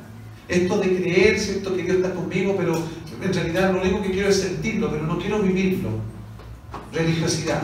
[0.48, 2.80] esto de creer, ¿cierto?, que Dios está conmigo, pero
[3.22, 5.90] en realidad lo único que quiero es sentirlo, pero no quiero vivirlo,
[6.92, 7.62] religiosidad.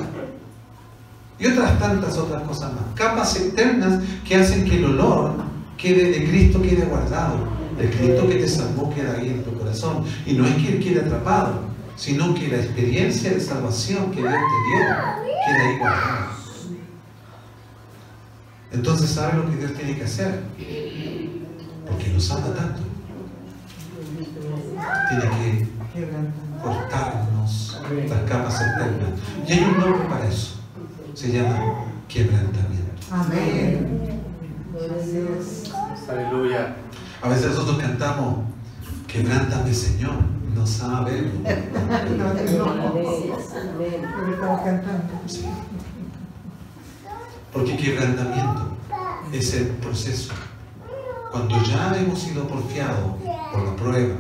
[1.39, 2.82] Y otras tantas otras cosas más.
[2.94, 5.35] Capas externas que hacen que el olor
[5.77, 7.47] quede de Cristo quede guardado.
[7.78, 10.05] El Cristo que te salvó queda ahí en tu corazón.
[10.27, 11.60] Y no es que Él quede atrapado,
[11.97, 14.78] sino que la experiencia de salvación que Dios te dio
[15.47, 16.28] queda ahí guardada.
[18.73, 20.43] Entonces, ¿sabe lo que Dios tiene que hacer?
[21.86, 22.82] Porque nos ama tanto.
[25.09, 26.19] Tiene que
[26.62, 29.10] cortarnos las capas externas.
[29.47, 30.58] Y hay un nombre para eso.
[31.19, 33.03] Se llama quebrantamiento.
[33.11, 34.23] Amén.
[34.70, 35.73] Gloria a Dios.
[36.09, 36.77] Aleluya.
[37.20, 38.45] A veces nosotros cantamos,
[39.09, 40.15] Quebrántame, Señor.
[40.55, 41.32] No sabemos.
[42.57, 42.93] No, no.
[42.93, 45.12] Porque estamos cantando.
[45.27, 45.45] Sí.
[47.53, 48.77] Porque quebrantamiento
[49.32, 50.35] es el proceso.
[51.32, 53.16] Cuando ya hemos sido porfiados
[53.53, 54.15] por la prueba,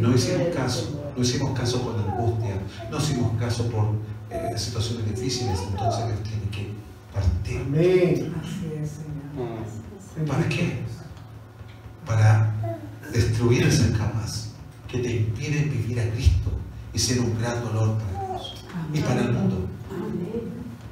[0.00, 2.56] no hicimos caso, no hicimos caso por la angustia,
[2.90, 3.94] no hicimos caso por
[4.32, 6.72] eh, situaciones difíciles, entonces tiene que
[7.12, 7.60] partir.
[7.60, 8.34] Amén.
[8.40, 10.26] Así es, Señor.
[10.26, 10.78] ¿Para qué?
[12.06, 12.78] Para
[13.12, 14.50] destruir esas capas
[14.88, 16.50] que te impiden vivir a Cristo
[16.92, 19.68] y ser un gran dolor para Dios y para el mundo.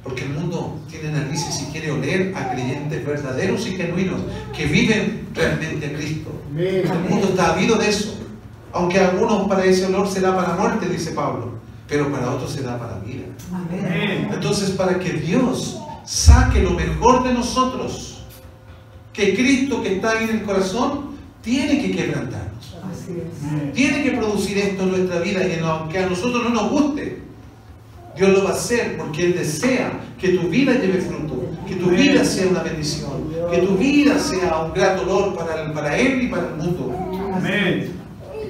[0.03, 4.21] Porque el mundo tiene narices y quiere oler a creyentes verdaderos y genuinos
[4.55, 6.31] que viven realmente a Cristo.
[6.57, 8.17] El mundo está habido de eso.
[8.73, 11.60] Aunque a algunos para ese olor será para muerte, dice Pablo,
[11.91, 13.25] pero para otros será para vida.
[13.53, 14.29] Amén.
[14.33, 18.23] Entonces, para que Dios saque lo mejor de nosotros,
[19.11, 21.11] que Cristo que está ahí en el corazón,
[21.41, 22.77] tiene que quebrantarnos.
[22.89, 23.73] Así es.
[23.73, 26.71] Tiene que producir esto en nuestra vida y en lo- aunque a nosotros no nos
[26.71, 27.19] guste,
[28.15, 31.89] Dios lo va a hacer porque Él desea que tu vida lleve fruto, que tu
[31.89, 33.11] vida sea una bendición,
[33.51, 36.95] que tu vida sea un gran dolor para, el- para Él y para el mundo.
[37.33, 37.99] Amén.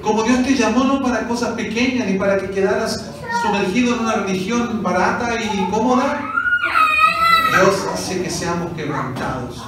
[0.00, 3.10] Como Dios te llamó no para cosas pequeñas ni para que quedaras
[3.40, 6.32] sumergido en una religión barata y cómoda,
[7.50, 9.62] Dios hace que seamos quebrantados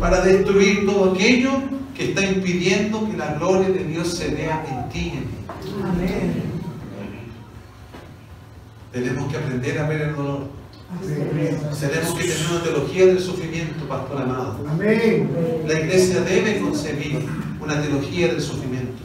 [0.00, 1.50] para destruir todo aquello
[1.94, 5.46] que está impidiendo que la gloria de Dios se vea en ti y en mí.
[5.84, 6.42] Amén.
[8.92, 10.48] Tenemos que aprender a ver el dolor.
[11.00, 14.64] Tenemos que tener una teología del sufrimiento, pastor amado.
[14.70, 15.30] Amén.
[15.66, 17.26] La iglesia debe concebir
[17.60, 18.96] una teología del sufrimiento.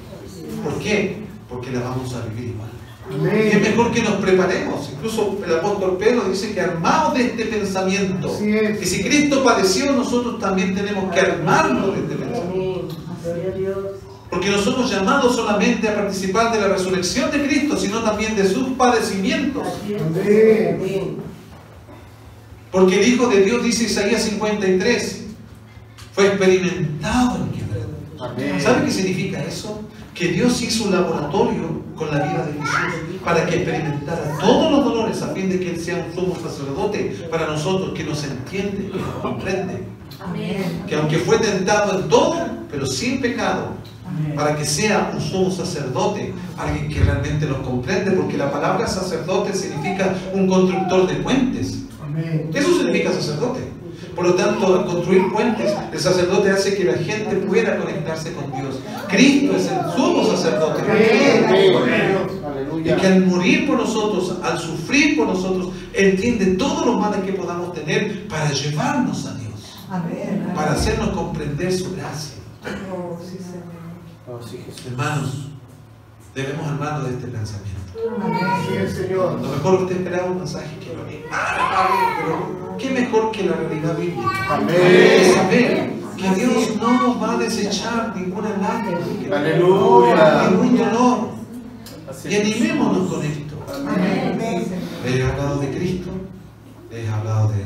[0.64, 1.24] ¿Por qué?
[1.50, 2.70] Porque la vamos a vivir igual.
[3.10, 4.90] Y es mejor que nos preparemos.
[4.94, 8.80] Incluso el apóstol Pedro dice que armados de este pensamiento, es.
[8.80, 12.96] que si Cristo padeció, nosotros también tenemos que armarnos de este pensamiento.
[14.30, 18.48] Porque no somos llamados solamente a participar de la resurrección de Cristo, sino también de
[18.48, 19.68] sus padecimientos.
[19.86, 21.18] Amén.
[22.72, 25.26] Porque el Hijo de Dios, dice Isaías 53,
[26.14, 28.64] fue experimentado en quebranto.
[28.64, 29.82] ¿Sabe qué significa eso?
[30.16, 34.86] Que Dios hizo un laboratorio con la vida de Jesús para que experimentara todos los
[34.86, 38.90] dolores a fin de que Él sea un sumo sacerdote para nosotros, que nos entiende,
[38.92, 39.84] que nos comprende.
[40.20, 40.84] Amén.
[40.88, 42.36] Que aunque fue tentado en todo,
[42.70, 43.70] pero sin pecado,
[44.06, 44.36] Amén.
[44.36, 49.54] para que sea un sumo sacerdote, alguien que realmente nos comprende, porque la palabra sacerdote
[49.54, 51.80] significa un constructor de puentes.
[52.04, 52.50] Amén.
[52.54, 53.62] Eso significa sacerdote.
[54.16, 58.52] Por lo tanto, al construir puentes, el sacerdote hace que la gente pueda conectarse con
[58.52, 58.80] Dios.
[59.08, 60.84] Cristo es el sumo sacerdote.
[62.80, 67.34] Y que al morir por nosotros, al sufrir por nosotros, entiende todos los males que
[67.34, 70.52] podamos tener para llevarnos a Dios, Amén.
[70.56, 72.36] para hacernos comprender su gracia.
[72.92, 73.74] Oh, sí, Señor.
[74.88, 75.53] Hermanos,
[76.36, 77.74] debemos armarnos de este pensamiento.
[78.94, 79.38] Señor.
[79.40, 83.56] A lo mejor usted esperaba un mensaje que lo animara, pero qué mejor que la
[83.56, 84.56] realidad bíblica.
[84.56, 85.34] Amén.
[85.36, 90.50] Saber que Dios no nos va a desechar ninguna lágrima, Aleluya.
[90.50, 91.30] ningún dolor.
[92.30, 93.56] Y animémonos con esto.
[93.74, 94.66] Amén.
[95.06, 96.10] Les he hablado de Cristo,
[96.92, 97.64] les he hablado de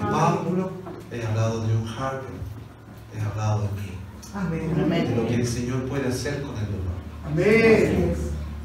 [0.00, 0.70] Pablo,
[1.10, 2.30] les he hablado de John Harper,
[3.12, 3.90] les he hablado de mí,
[4.34, 5.08] Amén.
[5.08, 6.93] de lo que el Señor puede hacer con el dolor.
[7.26, 8.14] Amén.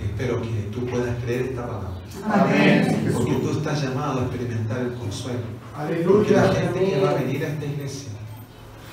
[0.02, 1.90] Espero que tú puedas creer esta palabra.
[2.26, 3.12] Amén.
[3.14, 5.40] Porque tú estás llamado a experimentar el consuelo.
[6.06, 6.54] Porque la Aleluya.
[6.54, 8.10] gente que va a venir a esta iglesia,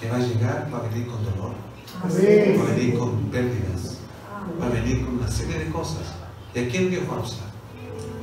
[0.00, 2.76] que va a llegar, va a venir con dolor, va a Amén.
[2.76, 3.98] venir con pérdidas,
[4.60, 6.14] va a venir con una serie de cosas.
[6.54, 7.46] ¿Y a quién Dios va a usar?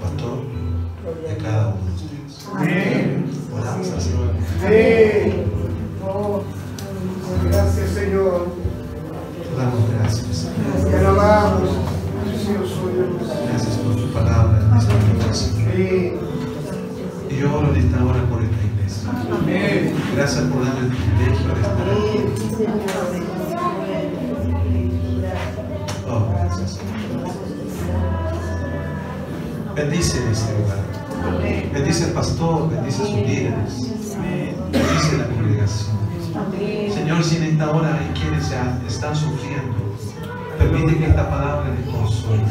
[0.02, 0.44] Pastor,
[1.28, 2.48] de cada uno de ustedes.
[2.56, 3.26] Amén.
[3.54, 4.30] Oramos al Señor.
[4.66, 5.44] Amén.
[6.06, 6.42] Oh,
[7.50, 8.48] gracias, Señor.
[9.58, 10.36] Damos gracias.
[10.38, 10.90] Señor.
[10.90, 11.70] Te alabamos.
[13.50, 14.60] Gracias por tu palabra.
[14.72, 16.20] Amén.
[17.30, 19.10] Y yo oro en esta hora por esta iglesia.
[19.32, 19.96] Amén.
[20.16, 22.20] Gracias por darme el privilegio de estar aquí.
[26.10, 26.72] Oh, gracias.
[26.72, 26.94] Señor.
[29.76, 30.82] Bendice este lugar.
[31.74, 33.74] Bendice al pastor, bendice a sus líderes.
[34.72, 35.26] Bendice la
[35.68, 38.52] Señor, si en esta hora hay quienes
[38.88, 39.76] están sufriendo,
[40.58, 42.44] permite que esta palabra les consuele.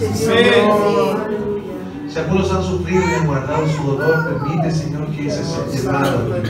[2.09, 6.43] Si algunos han sufrido y han guardado su dolor, permite, Señor, que ese sea llevado.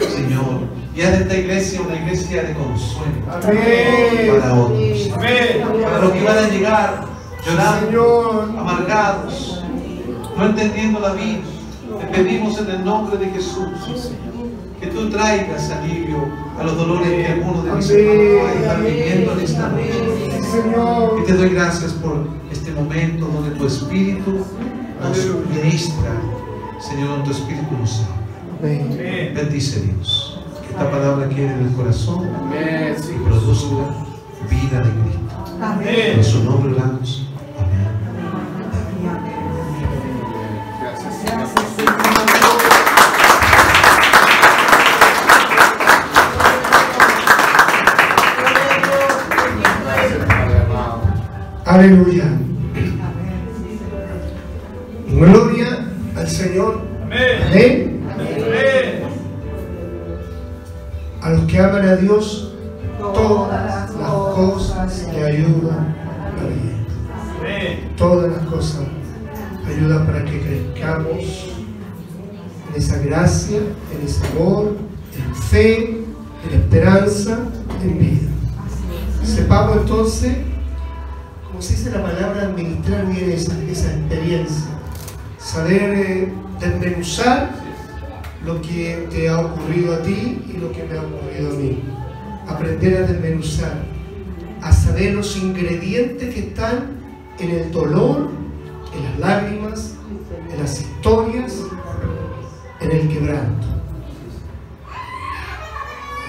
[0.00, 0.60] Señor,
[0.94, 5.08] y haz de esta iglesia una iglesia de consuelo para otros.
[5.14, 7.04] Para los que van a llegar
[7.46, 9.64] llorando, amargados,
[10.36, 11.40] no entendiendo la vida.
[12.00, 14.12] Te pedimos en el nombre de Jesús
[14.98, 16.26] tú traigas alivio
[16.58, 21.20] a los dolores que algunos de mis hermanos estar viviendo en esta noche.
[21.20, 24.44] Y te doy gracias por este momento donde tu Espíritu
[25.00, 26.10] nos ministra,
[26.80, 28.18] Señor, donde tu Espíritu nos habla.
[28.58, 29.32] Amén.
[29.34, 30.40] Bendice Dios.
[30.62, 33.76] Que esta palabra quede en el corazón y produzca
[34.50, 35.28] vida de Cristo.
[35.86, 37.27] En su nombre oramos.
[51.78, 52.37] Aleluya.
[96.38, 96.98] Que están
[97.40, 98.28] en el dolor,
[98.94, 99.94] en las lágrimas,
[100.52, 101.62] en las historias,
[102.80, 103.66] en el quebranto.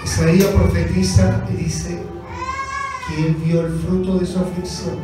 [0.03, 2.02] Isaías profetiza y dice
[3.07, 4.95] que él vio el fruto de su aflicción.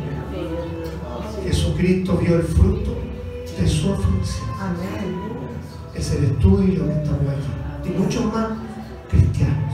[1.44, 2.96] Jesucristo vio el fruto
[3.60, 4.48] de su aflicción.
[5.94, 7.90] Es el estudio y lo que estamos aquí.
[7.90, 8.48] Y muchos más
[9.08, 9.72] cristianos.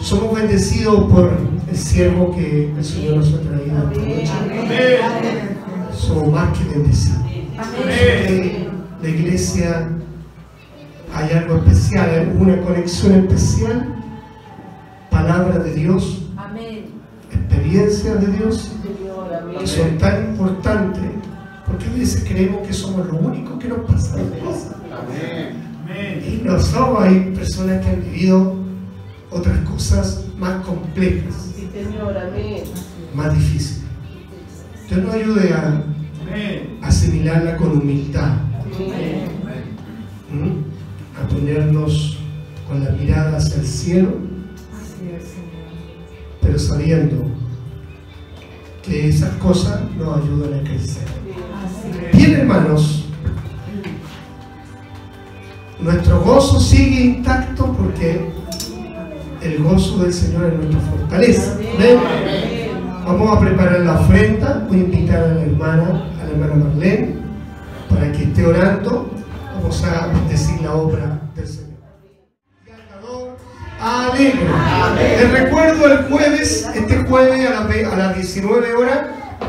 [0.00, 1.30] Somos bendecidos por
[1.70, 4.98] el siervo que el Señor nos ha traído esta noche.
[5.92, 7.18] Somos más que bendecidos.
[7.80, 8.68] En
[9.02, 9.88] la iglesia
[11.14, 13.96] hay algo especial, hay una conexión especial.
[15.10, 16.22] Palabra de Dios,
[17.30, 18.72] experiencias de Dios.
[19.58, 21.02] Que son tan importantes
[21.66, 24.76] porque a veces creemos que somos los únicos que nos pasan cosas.
[26.26, 28.56] Y no somos, hay personas que han vivido
[29.30, 31.49] otras cosas más complejas,
[33.14, 33.82] más difíciles.
[34.88, 35.84] Dios nos ayude a
[36.82, 38.36] asimilarla con humildad,
[40.30, 41.20] ¿Mm?
[41.20, 42.18] a ponernos
[42.68, 44.14] con la mirada hacia el cielo,
[46.40, 47.24] pero sabiendo
[48.82, 51.04] que esas cosas nos ayudan a crecer.
[52.12, 53.06] Bien, hermanos,
[55.80, 58.39] nuestro gozo sigue intacto porque
[59.42, 61.54] el gozo del Señor es nuestra fortaleza.
[61.54, 61.98] Amén.
[63.06, 64.66] Vamos a preparar la ofrenda.
[64.68, 67.14] Voy a invitar a la hermana, a la hermana Marlene,
[67.88, 69.10] para que esté orando.
[69.54, 71.70] Vamos a bendecir la obra del Señor.
[73.80, 74.46] Alegre.
[74.98, 78.98] Les recuerdo el jueves, este jueves a a las 19 horas,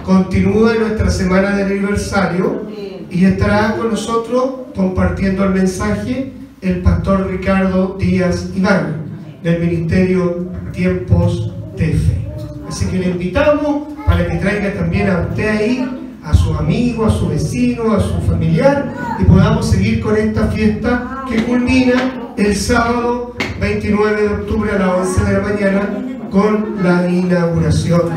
[0.06, 2.66] continúa nuestra semana de aniversario
[3.10, 6.32] y estará con nosotros compartiendo el mensaje
[6.62, 9.11] el pastor Ricardo Díaz Iván
[9.44, 12.28] del Ministerio Tiempos de Fe.
[12.68, 17.18] Así que le invitamos para que traiga también a usted ahí, a sus amigos, a
[17.18, 23.36] su vecino, a su familiar y podamos seguir con esta fiesta que culmina el sábado
[23.60, 25.90] 29 de octubre a las 11 de la mañana
[26.30, 28.10] con la inauguración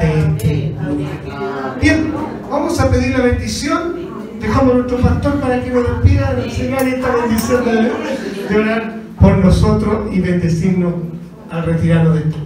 [0.00, 1.78] de este lugar.
[1.80, 2.12] Bien,
[2.50, 4.10] vamos a pedir la bendición.
[4.40, 7.64] Dejamos a nuestro pastor para que nos despida, regale esta bendición
[8.48, 10.94] de orar por nosotros y bendecirnos
[11.50, 12.38] al retirarnos de esto.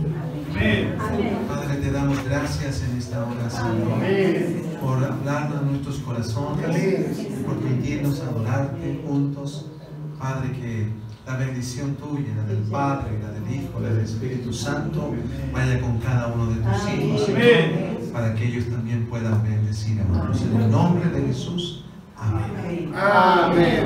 [1.48, 8.20] Padre, te damos gracias en esta hora, Señor, por hablarnos a nuestros corazones, por permitirnos
[8.20, 9.70] adorarte juntos.
[10.18, 10.88] Padre, que
[11.26, 15.12] la bendición tuya, la del Padre, la del Hijo, la del Espíritu Santo,
[15.52, 20.18] vaya con cada uno de tus hijos, Señor, para que ellos también puedan bendecir a
[20.18, 20.42] otros.
[20.42, 21.84] En el nombre de Jesús.
[22.16, 22.92] Amén.
[22.94, 23.84] Amén.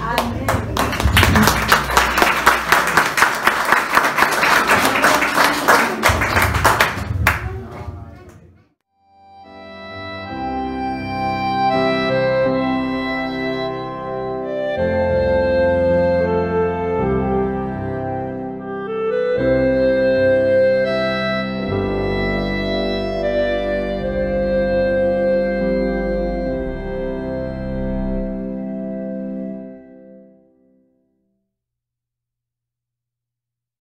[0.00, 0.87] Amén.